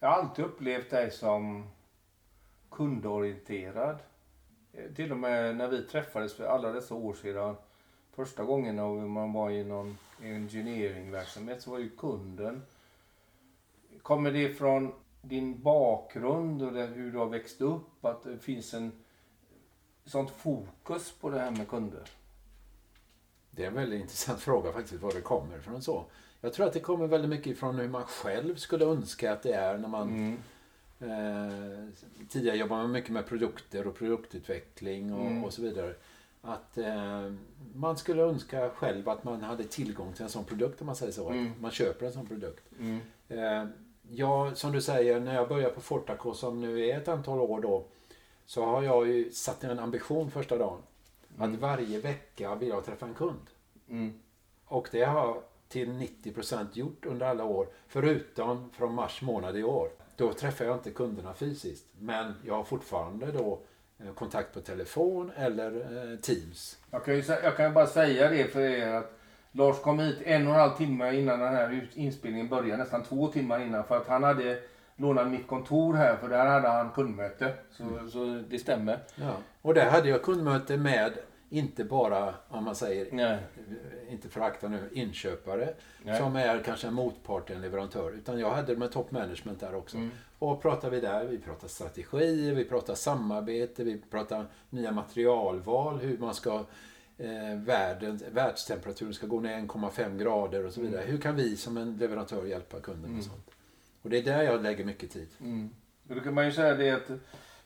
Jag 0.00 0.08
har 0.08 0.16
alltid 0.16 0.44
upplevt 0.44 0.90
dig 0.90 1.10
som 1.10 1.70
kundorienterad. 2.70 3.98
Eh, 4.72 4.92
Till 4.96 5.12
och 5.12 5.18
med 5.18 5.56
när 5.56 5.68
vi 5.68 5.82
träffades 5.82 6.34
för 6.34 6.44
alla 6.44 6.72
dessa 6.72 6.94
år 6.94 7.14
sedan. 7.14 7.54
Första 8.12 8.44
gången 8.44 8.76
när 8.76 9.06
man 9.06 9.32
var 9.32 9.50
i 9.50 9.64
någon 9.64 9.98
engineeringverksamhet 10.22 11.62
så 11.62 11.70
var 11.70 11.78
ju 11.78 11.90
kunden. 11.90 12.62
Kommer 14.02 14.32
det 14.32 14.54
från 14.54 14.92
din 15.22 15.62
bakgrund 15.62 16.62
och 16.62 16.72
hur 16.72 17.12
du 17.12 17.18
har 17.18 17.26
växt 17.26 17.60
upp? 17.60 18.04
Att 18.04 18.22
det 18.22 18.38
finns 18.38 18.74
en 18.74 18.92
sånt 20.04 20.30
fokus 20.30 21.12
på 21.12 21.30
det 21.30 21.38
här 21.40 21.50
med 21.50 21.68
kunder? 21.68 22.02
Det 23.50 23.62
är 23.62 23.68
en 23.68 23.74
väldigt 23.74 24.00
intressant 24.00 24.40
fråga 24.40 24.72
faktiskt, 24.72 25.02
var 25.02 25.12
det 25.12 25.20
kommer 25.20 25.56
ifrån 25.58 25.82
så. 25.82 26.04
Jag 26.40 26.52
tror 26.52 26.66
att 26.66 26.72
det 26.72 26.80
kommer 26.80 27.06
väldigt 27.06 27.30
mycket 27.30 27.46
ifrån 27.46 27.78
hur 27.78 27.88
man 27.88 28.04
själv 28.04 28.56
skulle 28.56 28.84
önska 28.84 29.32
att 29.32 29.42
det 29.42 29.52
är 29.52 29.78
när 29.78 29.88
man 29.88 30.08
Mm. 30.08 30.38
Eh, 31.00 31.88
tidigare 32.28 32.56
jobbade 32.56 32.82
man 32.82 32.92
mycket 32.92 33.10
med 33.10 33.26
produkter 33.26 33.86
och 33.86 33.94
produktutveckling 33.94 35.14
och, 35.14 35.26
Mm. 35.26 35.44
och 35.44 35.52
så 35.52 35.62
vidare. 35.62 35.94
Att 36.42 36.78
eh, 36.78 37.32
man 37.74 37.96
skulle 37.96 38.22
önska 38.22 38.70
själv 38.70 39.08
att 39.08 39.24
man 39.24 39.42
hade 39.42 39.64
tillgång 39.64 40.12
till 40.12 40.22
en 40.22 40.28
sån 40.28 40.44
produkt 40.44 40.80
om 40.80 40.86
man 40.86 40.96
säger 40.96 41.12
så. 41.12 41.30
Mm. 41.30 41.52
Att 41.52 41.60
man 41.60 41.70
köper 41.70 42.06
en 42.06 42.12
sån 42.12 42.26
produkt. 42.26 42.64
Mm. 42.80 43.00
Eh, 43.28 43.68
ja, 44.10 44.54
som 44.54 44.72
du 44.72 44.80
säger, 44.82 45.20
när 45.20 45.34
jag 45.34 45.48
började 45.48 45.74
på 45.74 45.80
Fortaco 45.80 46.34
som 46.34 46.60
nu 46.60 46.86
är 46.86 46.98
ett 46.98 47.08
antal 47.08 47.40
år 47.40 47.60
då. 47.60 47.84
Så 48.46 48.64
har 48.64 48.82
jag 48.82 49.08
ju 49.08 49.30
satt 49.32 49.64
en 49.64 49.78
ambition 49.78 50.30
första 50.30 50.58
dagen. 50.58 50.78
Att 51.38 51.54
varje 51.54 52.00
vecka 52.00 52.54
vill 52.54 52.68
jag 52.68 52.84
träffa 52.84 53.06
en 53.06 53.14
kund. 53.14 53.40
Mm. 53.90 54.12
Och 54.64 54.88
det 54.92 55.04
har 55.04 55.20
jag 55.26 55.42
till 55.68 55.88
90% 55.88 56.66
gjort 56.72 57.06
under 57.06 57.26
alla 57.26 57.44
år. 57.44 57.66
Förutom 57.88 58.70
från 58.70 58.94
mars 58.94 59.22
månad 59.22 59.56
i 59.56 59.62
år. 59.62 59.90
Då 60.18 60.32
träffar 60.32 60.64
jag 60.64 60.76
inte 60.76 60.90
kunderna 60.90 61.34
fysiskt. 61.34 61.86
Men 61.98 62.34
jag 62.46 62.54
har 62.54 62.64
fortfarande 62.64 63.32
då 63.32 63.60
eh, 63.98 64.12
kontakt 64.14 64.54
på 64.54 64.60
telefon 64.60 65.32
eller 65.36 65.72
eh, 65.72 66.18
Teams. 66.18 66.78
Jag 66.90 67.04
kan, 67.04 67.14
ju, 67.14 67.22
jag 67.42 67.56
kan 67.56 67.74
bara 67.74 67.86
säga 67.86 68.30
det 68.30 68.44
för 68.44 68.60
er 68.60 68.94
att 68.94 69.18
Lars 69.52 69.80
kom 69.80 69.98
hit 69.98 70.18
en 70.24 70.46
och 70.46 70.54
en 70.54 70.60
halv 70.60 70.76
timme 70.76 71.14
innan 71.14 71.40
den 71.40 71.54
här 71.54 71.88
inspelningen 71.94 72.48
började. 72.48 72.76
Nästan 72.76 73.02
två 73.02 73.26
timmar 73.28 73.60
innan. 73.60 73.84
För 73.84 73.96
att 73.96 74.08
han 74.08 74.22
hade 74.22 74.58
lånat 74.96 75.28
mitt 75.28 75.46
kontor 75.46 75.94
här 75.94 76.16
för 76.16 76.28
där 76.28 76.46
hade 76.46 76.68
han 76.68 76.90
kundmöte. 76.90 77.54
Så, 77.70 77.84
så 78.12 78.42
det 78.50 78.58
stämmer. 78.58 78.98
Ja. 79.14 79.32
Och 79.62 79.74
där 79.74 79.90
hade 79.90 80.08
jag 80.08 80.22
kundmöte 80.22 80.76
med, 80.76 81.12
inte 81.50 81.84
bara 81.84 82.34
om 82.48 82.64
man 82.64 82.74
säger, 82.74 83.08
Nej. 83.12 83.38
inte 84.10 84.28
förakta 84.28 84.68
nu, 84.68 84.88
inköpare. 84.92 85.74
Nej. 86.02 86.18
Som 86.18 86.36
är 86.36 86.62
kanske 86.62 86.86
en 86.86 86.94
motpart 86.94 87.46
till 87.46 87.56
en 87.56 87.62
leverantör. 87.62 88.12
Utan 88.12 88.38
jag 88.40 88.50
hade 88.50 88.76
med 88.76 88.92
top 88.92 89.10
management 89.10 89.60
där 89.60 89.74
också. 89.74 89.96
Mm. 89.96 90.10
Och 90.38 90.62
pratar 90.62 90.90
vi 90.90 91.00
där, 91.00 91.24
vi 91.24 91.38
pratar 91.38 91.68
strategier, 91.68 92.54
vi 92.54 92.64
pratar 92.64 92.94
samarbete, 92.94 93.84
vi 93.84 94.00
pratar 94.10 94.46
nya 94.70 94.92
materialval, 94.92 95.98
hur 95.98 96.18
man 96.18 96.34
ska 96.34 96.64
eh, 97.18 97.54
världen, 97.56 98.20
världstemperaturen 98.32 99.14
ska 99.14 99.26
gå 99.26 99.40
ner 99.40 99.58
1,5 99.58 100.18
grader 100.18 100.66
och 100.66 100.72
så 100.72 100.80
vidare. 100.80 101.02
Hur 101.06 101.18
kan 101.18 101.36
vi 101.36 101.56
som 101.56 101.76
en 101.76 101.96
leverantör 101.96 102.44
hjälpa 102.46 102.80
kunden 102.80 103.04
Mm. 103.04 103.16
med 103.16 103.24
sånt? 103.24 103.50
Och 104.02 104.10
det 104.10 104.18
är 104.18 104.22
där 104.22 104.42
jag 104.42 104.62
lägger 104.62 104.84
mycket 104.84 105.10
tid. 105.10 105.28
Mm. 105.40 105.70
Då 106.02 106.20
kan 106.20 106.34
man 106.34 106.46
ju 106.46 106.52
säga 106.52 106.74
det 106.74 106.90
att 106.90 107.06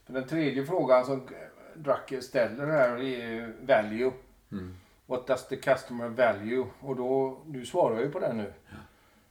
för 0.07 0.13
den 0.13 0.27
tredje 0.27 0.65
frågan 0.67 1.05
som 1.05 1.29
Drucker 1.77 2.21
ställer 2.21 2.67
här 2.67 2.89
är 2.97 3.01
ju 3.03 3.53
value. 3.61 4.13
Mm. 4.53 4.75
What 5.07 5.27
does 5.27 5.47
the 5.49 5.57
customer 5.57 6.09
value? 6.09 6.67
Och 6.81 6.97
då, 6.97 7.43
du 7.47 7.67
svarar 7.67 8.01
ju 8.01 8.11
på 8.11 8.19
det 8.19 8.33
nu. 8.33 8.53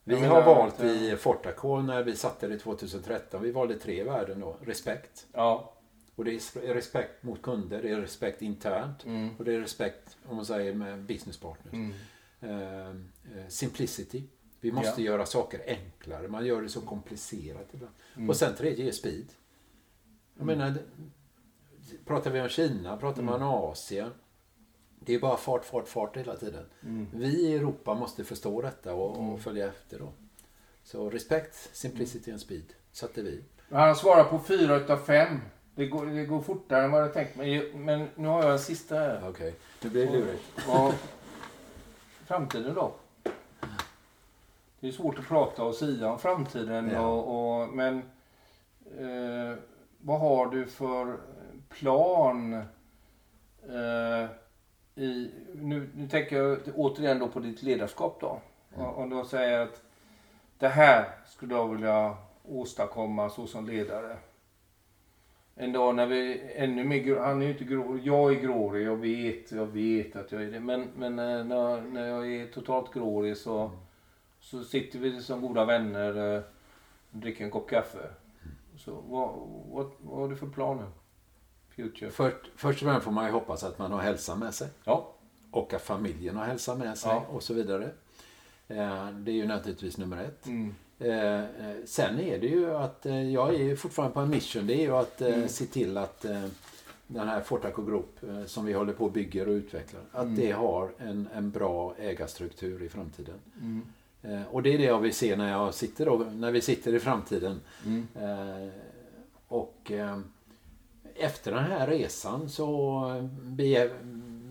Vi 0.03 0.13
Jag 0.21 0.29
har 0.29 0.55
valt 0.55 0.73
att, 0.73 0.79
eh, 0.81 1.13
i 1.13 1.15
Fortaco 1.17 1.81
när 1.81 2.03
vi 2.03 2.15
satte 2.15 2.47
det 2.47 2.57
2013, 2.59 3.41
vi 3.41 3.51
valde 3.51 3.75
tre 3.79 4.03
värden 4.03 4.39
då. 4.39 4.57
Respekt. 4.61 5.27
Ja. 5.33 5.73
Och 6.15 6.25
det 6.25 6.31
är 6.31 6.73
respekt 6.73 7.23
mot 7.23 7.41
kunder, 7.41 7.81
det 7.81 7.89
är 7.89 8.01
respekt 8.01 8.41
internt 8.41 9.05
Mm. 9.05 9.29
och 9.37 9.45
det 9.45 9.53
är 9.53 9.59
respekt 9.59 10.17
om 10.25 10.35
man 10.35 10.45
säger 10.45 10.73
med 10.73 10.99
business 10.99 11.37
partners. 11.37 11.73
Mm. 11.73 11.93
Eh, 12.41 12.89
eh, 12.89 13.47
simplicity. 13.47 14.23
Vi 14.59 14.71
måste 14.71 15.01
göra 15.01 15.25
saker 15.25 15.61
enklare. 15.67 16.27
Man 16.27 16.45
gör 16.45 16.61
det 16.61 16.69
så 16.69 16.81
komplicerat 16.81 17.67
ibland. 17.73 17.93
Mm. 18.15 18.29
Och 18.29 18.35
sen 18.35 18.55
tredje 18.55 18.87
är 18.87 18.91
speed. 18.91 19.25
Jag 20.37 20.43
Mm. 20.43 20.57
menar, 20.57 20.77
pratar 22.11 22.31
vi 22.31 22.41
om 22.41 22.49
Kina, 22.49 22.97
pratar 22.97 23.21
man 23.21 23.41
om 23.41 23.71
Asien. 23.71 24.11
Det 24.99 25.15
är 25.15 25.19
bara 25.19 25.37
fart, 25.37 25.65
fart, 25.65 25.87
fart 25.87 26.17
hela 26.17 26.35
tiden. 26.35 26.65
Mm. 26.83 27.07
Vi 27.13 27.47
i 27.47 27.55
Europa 27.55 27.93
måste 27.93 28.23
förstå 28.23 28.61
detta 28.61 28.93
och, 28.93 29.33
och 29.33 29.39
följa 29.39 29.67
efter 29.67 29.99
då. 29.99 30.11
Så 30.83 31.09
respekt, 31.09 31.69
simplicity 31.73 32.31
and 32.31 32.41
speed 32.41 32.73
satte 32.91 33.21
vi. 33.21 33.43
Han 33.69 33.95
svarar 33.95 34.23
på 34.23 34.39
fyra 34.39 34.75
utav 34.75 34.97
fem. 34.97 35.39
Det 35.75 35.87
går, 35.87 36.05
det 36.05 36.25
går 36.25 36.41
fortare 36.41 36.83
än 36.83 36.91
vad 36.91 37.01
jag 37.01 37.13
tänkt 37.13 37.35
mig. 37.35 37.73
Men 37.73 38.07
nu 38.15 38.27
har 38.27 38.43
jag 38.43 38.51
en 38.51 38.59
sista 38.59 38.95
här. 38.95 39.29
Okej, 39.29 39.55
nu 39.83 39.89
blir 39.89 40.05
det 40.05 40.11
lurigt. 40.11 40.43
Framtiden 42.27 42.75
då? 42.75 42.93
Det 44.79 44.87
är 44.87 44.91
svårt 44.91 45.19
att 45.19 45.27
prata 45.27 45.63
och 45.63 45.75
sia 45.75 46.11
om 46.11 46.19
framtiden. 46.19 46.89
Ja. 46.89 47.07
Och, 47.07 47.61
och, 47.61 47.69
men 47.69 47.97
eh, 48.99 49.57
vad 50.01 50.19
har 50.19 50.45
du 50.45 50.65
för 50.65 51.17
plan? 51.79 52.53
Eh, 53.69 54.29
i, 54.95 55.31
nu, 55.53 55.89
nu 55.95 56.07
tänker 56.07 56.35
jag 56.37 56.59
återigen 56.75 57.19
då 57.19 57.27
på 57.27 57.39
ditt 57.39 57.63
ledarskap 57.63 58.17
då. 58.21 58.39
Och, 58.75 58.97
och 58.97 59.09
då 59.09 59.25
säger 59.25 59.59
att 59.59 59.83
det 60.57 60.67
här 60.67 61.05
skulle 61.27 61.53
jag 61.53 61.67
vilja 61.67 62.17
åstadkomma 62.43 63.29
så 63.29 63.47
som 63.47 63.67
ledare. 63.67 64.17
En 65.55 65.73
dag 65.73 65.95
när 65.95 66.05
vi 66.05 66.41
ännu 66.55 66.83
mer 66.83 67.19
han 67.19 67.41
är 67.41 67.45
ju 67.45 67.51
inte 67.51 67.63
grå, 67.63 67.99
jag 68.03 68.33
är 68.33 68.39
grårig, 68.39 68.87
jag 68.87 68.95
vet, 68.95 69.51
jag 69.51 69.65
vet 69.65 70.15
att 70.15 70.31
jag 70.31 70.43
är 70.43 70.51
det. 70.51 70.59
Men, 70.59 70.87
men 70.95 71.19
eh, 71.19 71.45
när, 71.45 71.81
när 71.81 72.07
jag 72.07 72.33
är 72.33 72.47
totalt 72.47 72.93
grårig 72.93 73.37
så, 73.37 73.71
så 74.39 74.63
sitter 74.63 74.99
vi 74.99 75.21
som 75.21 75.41
goda 75.41 75.65
vänner 75.65 76.35
eh, 76.35 76.41
och 77.11 77.17
dricker 77.17 77.45
en 77.45 77.51
kopp 77.51 77.69
kaffe. 77.69 78.09
Så 78.77 78.91
vad, 79.09 79.29
vad, 79.71 79.91
vad 79.97 80.19
har 80.19 80.29
du 80.29 80.35
för 80.35 80.47
planer? 80.47 80.87
Future. 81.75 82.11
För, 82.11 82.33
först 82.55 82.81
och 82.81 82.87
främst 82.87 83.03
får 83.05 83.11
man 83.11 83.25
ju 83.25 83.31
hoppas 83.31 83.63
att 83.63 83.79
man 83.79 83.91
har 83.91 83.99
hälsa 83.99 84.35
med 84.35 84.53
sig. 84.53 84.67
Ja. 84.83 85.13
Och 85.51 85.73
att 85.73 85.81
familjen 85.81 86.35
har 86.37 86.45
hälsa 86.45 86.75
med 86.75 86.97
sig 86.97 87.11
Ja. 87.11 87.25
och 87.29 87.43
så 87.43 87.53
vidare. 87.53 87.89
Eh, 88.67 89.09
Det 89.11 89.31
är 89.31 89.35
ju 89.35 89.47
naturligtvis 89.47 89.97
nummer 89.97 90.23
ett. 90.23 90.47
Mm. 90.47 90.75
Eh, 90.99 91.39
eh, 91.39 91.75
Sen 91.85 92.19
är 92.19 92.39
det 92.39 92.47
ju 92.47 92.75
att 92.75 93.05
jag 93.33 93.53
är 93.55 93.63
ju 93.63 93.75
fortfarande 93.75 94.13
på 94.13 94.19
en 94.19 94.29
mission. 94.29 94.67
Det 94.67 94.73
är 94.73 94.81
ju 94.81 94.95
att 94.95 95.21
Mm. 95.21 95.47
se 95.47 95.65
till 95.65 95.97
att 95.97 96.21
den 97.07 97.27
här 97.27 97.41
Fortaco 97.41 97.81
Group 97.85 98.19
som 98.45 98.65
vi 98.65 98.73
håller 98.73 98.93
på 98.93 99.05
och 99.05 99.11
bygger 99.11 99.47
och 99.47 99.51
utvecklar. 99.53 100.01
Att 100.11 100.23
Mm. 100.23 100.35
det 100.35 100.51
har 100.51 100.91
en, 100.97 101.29
en 101.33 101.51
bra 101.51 101.95
ägarstruktur 101.99 102.83
i 102.83 102.89
framtiden. 102.89 103.35
Mm. 103.61 103.81
Och 104.51 104.63
det 104.63 104.73
är 104.73 104.77
det 104.77 104.83
jag 104.83 104.99
vill 104.99 105.13
se 105.13 105.35
när, 105.35 105.51
jag 105.51 105.73
sitter 105.73 106.05
då, 106.05 106.17
när 106.17 106.51
vi 106.51 106.61
sitter 106.61 106.93
i 106.95 106.99
framtiden. 106.99 107.59
Mm. 107.85 108.07
Och 109.47 109.91
efter 111.15 111.51
den 111.51 111.63
här 111.63 111.87
resan 111.87 112.49
så 112.49 112.95
eh, 113.09 113.25
vi, 113.43 113.89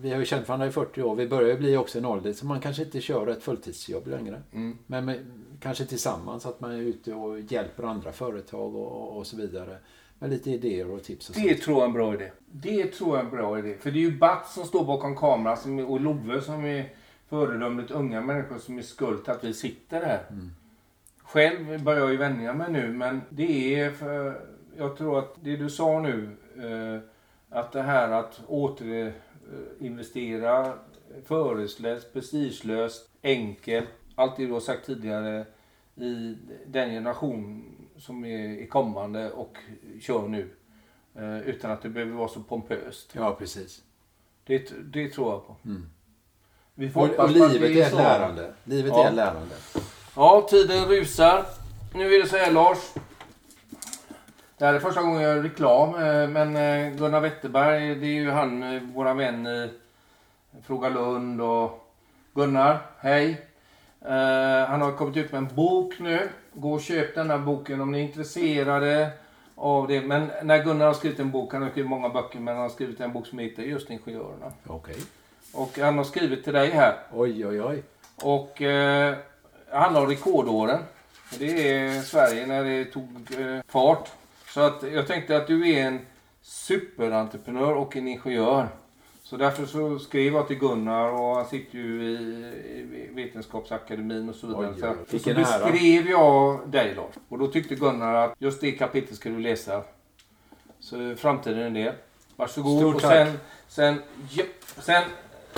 vi 0.01 0.11
har 0.11 0.19
ju 0.19 0.25
känt 0.25 0.47
varandra 0.47 0.67
i 0.67 0.71
40 0.71 1.01
år. 1.01 1.15
Vi 1.15 1.27
börjar 1.27 1.49
ju 1.49 1.57
bli 1.57 1.77
också 1.77 1.97
en 1.97 2.05
ålder 2.05 2.33
så 2.33 2.45
man 2.45 2.59
kanske 2.59 2.83
inte 2.83 3.01
kör 3.01 3.27
ett 3.27 3.43
fulltidsjobb 3.43 4.07
längre. 4.07 4.41
Mm. 4.53 4.77
Men 4.87 5.05
med, 5.05 5.25
kanske 5.59 5.85
tillsammans 5.85 6.45
att 6.45 6.59
man 6.61 6.71
är 6.71 6.81
ute 6.81 7.13
och 7.13 7.39
hjälper 7.39 7.83
andra 7.83 8.11
företag 8.11 8.75
och, 8.75 9.17
och 9.17 9.27
så 9.27 9.37
vidare. 9.37 9.77
Med 10.19 10.29
lite 10.29 10.51
idéer 10.51 10.91
och 10.91 11.03
tips 11.03 11.29
och 11.29 11.35
Det 11.35 11.49
sånt. 11.49 11.61
tror 11.61 11.75
jag 11.75 11.83
är 11.83 11.87
en 11.87 11.93
bra 11.93 12.13
idé. 12.13 12.31
Det 12.51 12.85
tror 12.87 13.09
jag 13.09 13.19
är 13.19 13.23
en 13.23 13.35
bra 13.35 13.59
idé. 13.59 13.75
För 13.79 13.91
det 13.91 13.99
är 13.99 14.01
ju 14.01 14.17
Bart 14.17 14.47
som 14.47 14.65
står 14.65 14.85
bakom 14.85 15.15
kameran 15.15 15.57
som 15.57 15.79
och 15.79 16.01
Love 16.01 16.41
som 16.41 16.65
är 16.65 16.89
föredömligt 17.29 17.91
unga 17.91 18.21
människor 18.21 18.57
som 18.57 18.77
är 18.77 18.81
skuld 18.81 19.23
till 19.23 19.33
att 19.33 19.43
vi 19.43 19.53
sitter 19.53 20.05
här. 20.05 20.23
Mm. 20.29 20.51
Själv 21.23 21.83
börjar 21.83 21.99
jag 21.99 22.11
ju 22.11 22.17
vänja 22.17 22.53
mig 22.53 22.71
nu 22.71 22.87
men 22.87 23.21
det 23.29 23.79
är 23.79 23.91
för... 23.91 24.41
Jag 24.77 24.97
tror 24.97 25.19
att 25.19 25.35
det 25.43 25.55
du 25.55 25.69
sa 25.69 25.99
nu 25.99 26.29
att 27.49 27.71
det 27.71 27.81
här 27.81 28.11
att 28.11 28.41
återinvestera 28.47 30.73
föreslöst, 31.25 32.13
prestigelöst, 32.13 33.09
enkelt. 33.23 33.89
Allt 34.15 34.37
det 34.37 34.45
du 34.45 34.51
har 34.51 34.59
sagt 34.59 34.85
tidigare 34.85 35.45
i 35.95 36.37
den 36.67 36.89
generation 36.89 37.65
som 37.97 38.25
är, 38.25 38.61
är 38.61 38.67
kommande 38.67 39.31
och 39.31 39.57
kör 40.01 40.27
nu. 40.27 40.49
Eh, 41.15 41.39
utan 41.41 41.71
att 41.71 41.81
det 41.81 41.89
behöver 41.89 42.13
vara 42.13 42.27
så 42.27 42.39
pompöst. 42.39 43.09
Ja, 43.15 43.35
precis. 43.39 43.81
Det, 44.45 44.71
det 44.93 45.09
tror 45.09 45.31
jag 45.31 45.47
på. 45.47 45.55
Mm. 45.65 45.89
Vi 46.75 46.89
får 46.89 47.09
Och, 47.09 47.19
och 47.19 47.29
livet 47.29 47.77
är 47.77 47.89
så. 47.89 47.95
lärande. 47.97 48.53
Livet 48.63 48.91
Ja. 48.95 49.07
är 49.07 49.11
lärande. 49.11 49.55
Ja, 50.15 50.47
tiden 50.49 50.85
rusar. 50.85 51.45
Nu 51.93 52.13
är 52.15 52.21
det 52.23 52.29
så 52.29 52.37
här 52.37 52.51
Lars. 52.51 52.77
Det 54.61 54.67
här 54.67 54.73
är 54.73 54.79
första 54.79 55.01
gången 55.01 55.21
jag 55.21 55.35
gör 55.35 55.43
reklam, 55.43 55.95
eh, 55.95 56.27
men 56.27 56.55
eh, 56.55 56.93
Gunnar 56.97 57.19
Wetterberg, 57.19 57.95
det 57.95 58.05
är 58.05 58.21
ju 58.21 58.29
han, 58.29 58.63
eh, 58.63 58.81
våra 58.81 59.13
vän 59.13 59.47
i 59.47 59.69
Fråga 60.63 60.89
Lund 60.89 61.41
och 61.41 61.93
Gunnar, 62.33 62.79
hej. 62.99 63.45
Han 64.67 64.81
har 64.81 64.91
kommit 64.91 65.17
ut 65.17 65.31
med 65.31 65.37
en 65.37 65.55
bok 65.55 65.93
nu. 65.99 66.29
Gå 66.53 66.73
och 66.73 66.81
köp 66.81 67.15
den 67.15 67.29
här 67.29 67.37
boken 67.37 67.81
om 67.81 67.91
ni 67.91 67.99
är 67.99 68.03
intresserade 68.03 69.09
av 69.55 69.87
det. 69.87 70.01
Men 70.01 70.31
när 70.43 70.63
Gunnar 70.63 70.85
har 70.85 70.93
skrivit 70.93 71.19
en 71.19 71.31
bok, 71.31 71.53
han 71.53 71.61
har 71.61 71.69
skrivit 71.69 71.89
många 71.89 72.09
böcker, 72.09 72.39
men 72.39 72.53
han 72.55 72.63
har 72.63 72.69
skrivit 72.69 72.99
en 72.99 73.13
bok 73.13 73.27
som 73.27 73.39
heter 73.39 73.63
just 73.63 73.89
Ingenjörerna. 73.89 74.51
Okej. 74.67 74.97
Och 75.53 75.79
han 75.79 75.97
har 75.97 76.03
skrivit 76.03 76.43
till 76.43 76.53
dig 76.53 76.69
här. 76.69 76.95
Oj, 77.13 77.47
oj, 77.47 77.61
oj. 77.61 77.83
Och 78.23 78.61
eh, 78.61 79.15
han 79.71 79.95
har 79.95 80.07
rekordåren. 80.07 80.79
Det 81.39 81.69
är 81.69 82.01
Sverige 82.01 82.45
när 82.45 82.63
det 82.63 82.85
tog 82.85 83.27
eh, 83.39 83.61
fart. 83.67 84.09
Så 84.53 84.61
att 84.61 84.83
jag 84.83 85.07
tänkte 85.07 85.37
att 85.37 85.47
du 85.47 85.69
är 85.69 85.87
en 85.87 85.99
superentreprenör 86.41 87.73
och 87.73 87.95
en 87.95 88.07
ingenjör. 88.07 88.67
Så 89.23 89.37
därför 89.37 89.65
så 89.65 89.99
skrev 89.99 90.33
jag 90.33 90.47
till 90.47 90.59
Gunnar 90.59 91.09
och 91.09 91.35
han 91.35 91.45
sitter 91.45 91.77
ju 91.77 92.03
i, 92.03 93.09
Vetenskapsakademin 93.11 94.29
och 94.29 94.35
så 94.35 94.47
vidare. 94.47 94.73
Oj, 94.75 94.97
oj, 95.11 95.19
Så, 95.19 95.33
beskrev 95.33 96.09
jag 96.09 96.69
dig 96.69 96.95
Lars. 96.95 97.15
Och 97.29 97.39
då 97.39 97.47
tyckte 97.47 97.75
Gunnar 97.75 98.13
att 98.13 98.35
just 98.39 98.61
det 98.61 98.71
kapitlet 98.71 99.15
ska 99.15 99.29
du 99.29 99.39
läsa. 99.39 99.83
Så 100.79 101.15
framtiden 101.15 101.75
är 101.75 101.83
det. 101.83 101.95
Varsågod. 102.35 102.79
Stort 102.79 102.95
och 102.95 103.01
tack. 103.01 103.27
sen, 103.27 103.39
sen, 103.67 104.01
ja, 104.31 104.43
sen, 104.77 105.03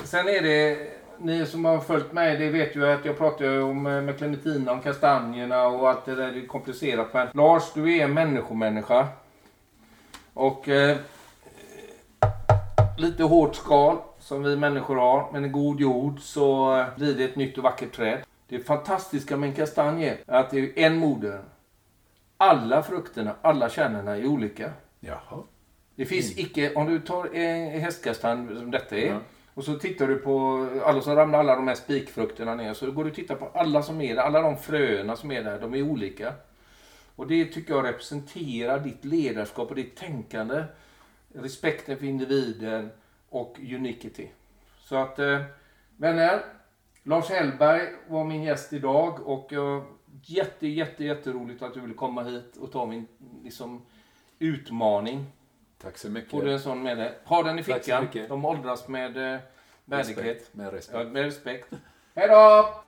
sen 0.03 0.27
är 0.27 0.41
det 0.41 0.77
ni 1.23 1.45
som 1.45 1.65
har 1.65 1.79
följt 1.79 2.12
mig, 2.12 2.38
det 2.38 2.49
vet 2.49 2.75
ju 2.75 2.91
att 2.91 3.05
jag 3.05 3.17
pratar 3.17 3.62
om 3.62 3.88
eh, 3.88 4.01
med 4.01 4.17
Clementina, 4.17 4.71
om 4.71 4.81
kastanjerna 4.81 5.67
och 5.67 5.89
allt 5.89 6.05
det 6.05 6.15
där. 6.15 6.31
Det 6.31 6.39
är 6.39 6.47
komplicerat. 6.47 7.13
Men 7.13 7.27
Lars, 7.33 7.73
du 7.73 7.97
är 7.97 8.03
en 8.03 8.13
människomänniska. 8.13 9.07
Och 10.33 10.69
eh, 10.69 10.97
lite 12.97 13.23
hårt 13.23 13.55
skal 13.55 13.97
som 14.19 14.43
vi 14.43 14.55
människor 14.55 14.95
har. 14.95 15.29
Men 15.33 15.45
i 15.45 15.49
god 15.49 15.79
jord 15.79 16.19
så 16.19 16.77
eh, 16.77 16.86
blir 16.97 17.13
det 17.15 17.23
ett 17.23 17.36
nytt 17.36 17.57
och 17.57 17.63
vackert 17.63 17.95
träd. 17.95 18.19
Det 18.47 18.59
fantastiska 18.59 19.38
med 19.38 19.49
en 19.49 19.55
kastanj 19.55 20.05
är 20.05 20.17
att 20.27 20.49
det 20.49 20.59
är 20.59 20.86
en 20.86 20.97
moder. 20.97 21.41
Alla 22.38 22.83
frukterna, 22.83 23.36
alla 23.41 23.69
kärnorna 23.69 24.17
är 24.17 24.25
olika. 24.25 24.71
Jaha. 24.99 25.43
Det 25.95 26.05
finns 26.05 26.38
icke, 26.38 26.73
om 26.73 26.86
du 26.86 26.99
tar 26.99 27.36
en 27.36 27.81
hästkastanj 27.81 28.47
som 28.55 28.71
detta 28.71 28.95
är. 28.95 29.07
Ja. 29.07 29.19
Och 29.53 29.63
så 29.63 29.73
tittar 29.73 30.07
du 30.07 30.15
på 30.15 30.67
alla 30.85 31.01
som 31.01 31.15
ramlar 31.15 31.39
alla 31.39 31.55
de 31.55 31.67
här 31.67 31.75
spikfrukterna 31.75 32.55
ner. 32.55 32.73
Så 32.73 32.91
går 32.91 33.03
du 33.03 33.09
och 33.09 33.15
tittar 33.15 33.35
på 33.35 33.49
alla 33.53 33.83
som 33.83 34.01
är 34.01 34.15
där. 34.15 34.21
Alla 34.21 34.41
de 34.41 34.57
fröna 34.57 35.15
som 35.15 35.31
är 35.31 35.43
där. 35.43 35.59
De 35.59 35.73
är 35.73 35.81
olika. 35.81 36.33
Och 37.15 37.27
det 37.27 37.45
tycker 37.45 37.73
jag 37.73 37.85
representerar 37.85 38.79
ditt 38.79 39.05
ledarskap 39.05 39.69
och 39.69 39.75
ditt 39.75 39.95
tänkande. 39.95 40.63
Respekten 41.33 41.97
för 41.97 42.05
individen 42.05 42.89
och 43.29 43.59
unicity. 43.59 44.27
Så 44.79 44.95
att 44.95 45.19
eh, 45.19 45.41
vänner. 45.97 46.43
Lars 47.03 47.29
Hellberg 47.29 47.81
var 48.07 48.23
min 48.23 48.43
gäst 48.43 48.73
idag 48.73 49.27
och 49.27 49.53
jätte, 50.21 50.67
jätte, 50.67 51.03
jätteroligt 51.03 51.61
att 51.61 51.73
du 51.73 51.79
ville 51.79 51.93
komma 51.93 52.23
hit 52.23 52.57
och 52.57 52.71
ta 52.71 52.85
min 52.85 53.07
liksom, 53.43 53.81
utmaning. 54.39 55.25
Tack 55.84 55.98
så 55.98 56.10
mycket. 56.10 56.32
Får 56.32 56.41
du 56.41 56.54
en 56.54 56.60
sån 56.60 56.84
med 56.84 56.98
dig? 56.98 57.17
Ha 57.24 57.43
den 57.43 57.60
i 57.60 57.63
fickan. 57.63 58.08
De 58.28 58.46
åldras 58.46 58.88
med 58.88 59.17
eh, 59.17 59.39
värdighet. 59.86 60.17
Respekt. 60.17 60.54
Med 60.54 60.74
respekt. 60.74 61.00
Ja, 61.00 61.04
med 61.04 61.24
respekt. 61.24 61.67
Hej 62.15 62.28
då! 62.28 62.83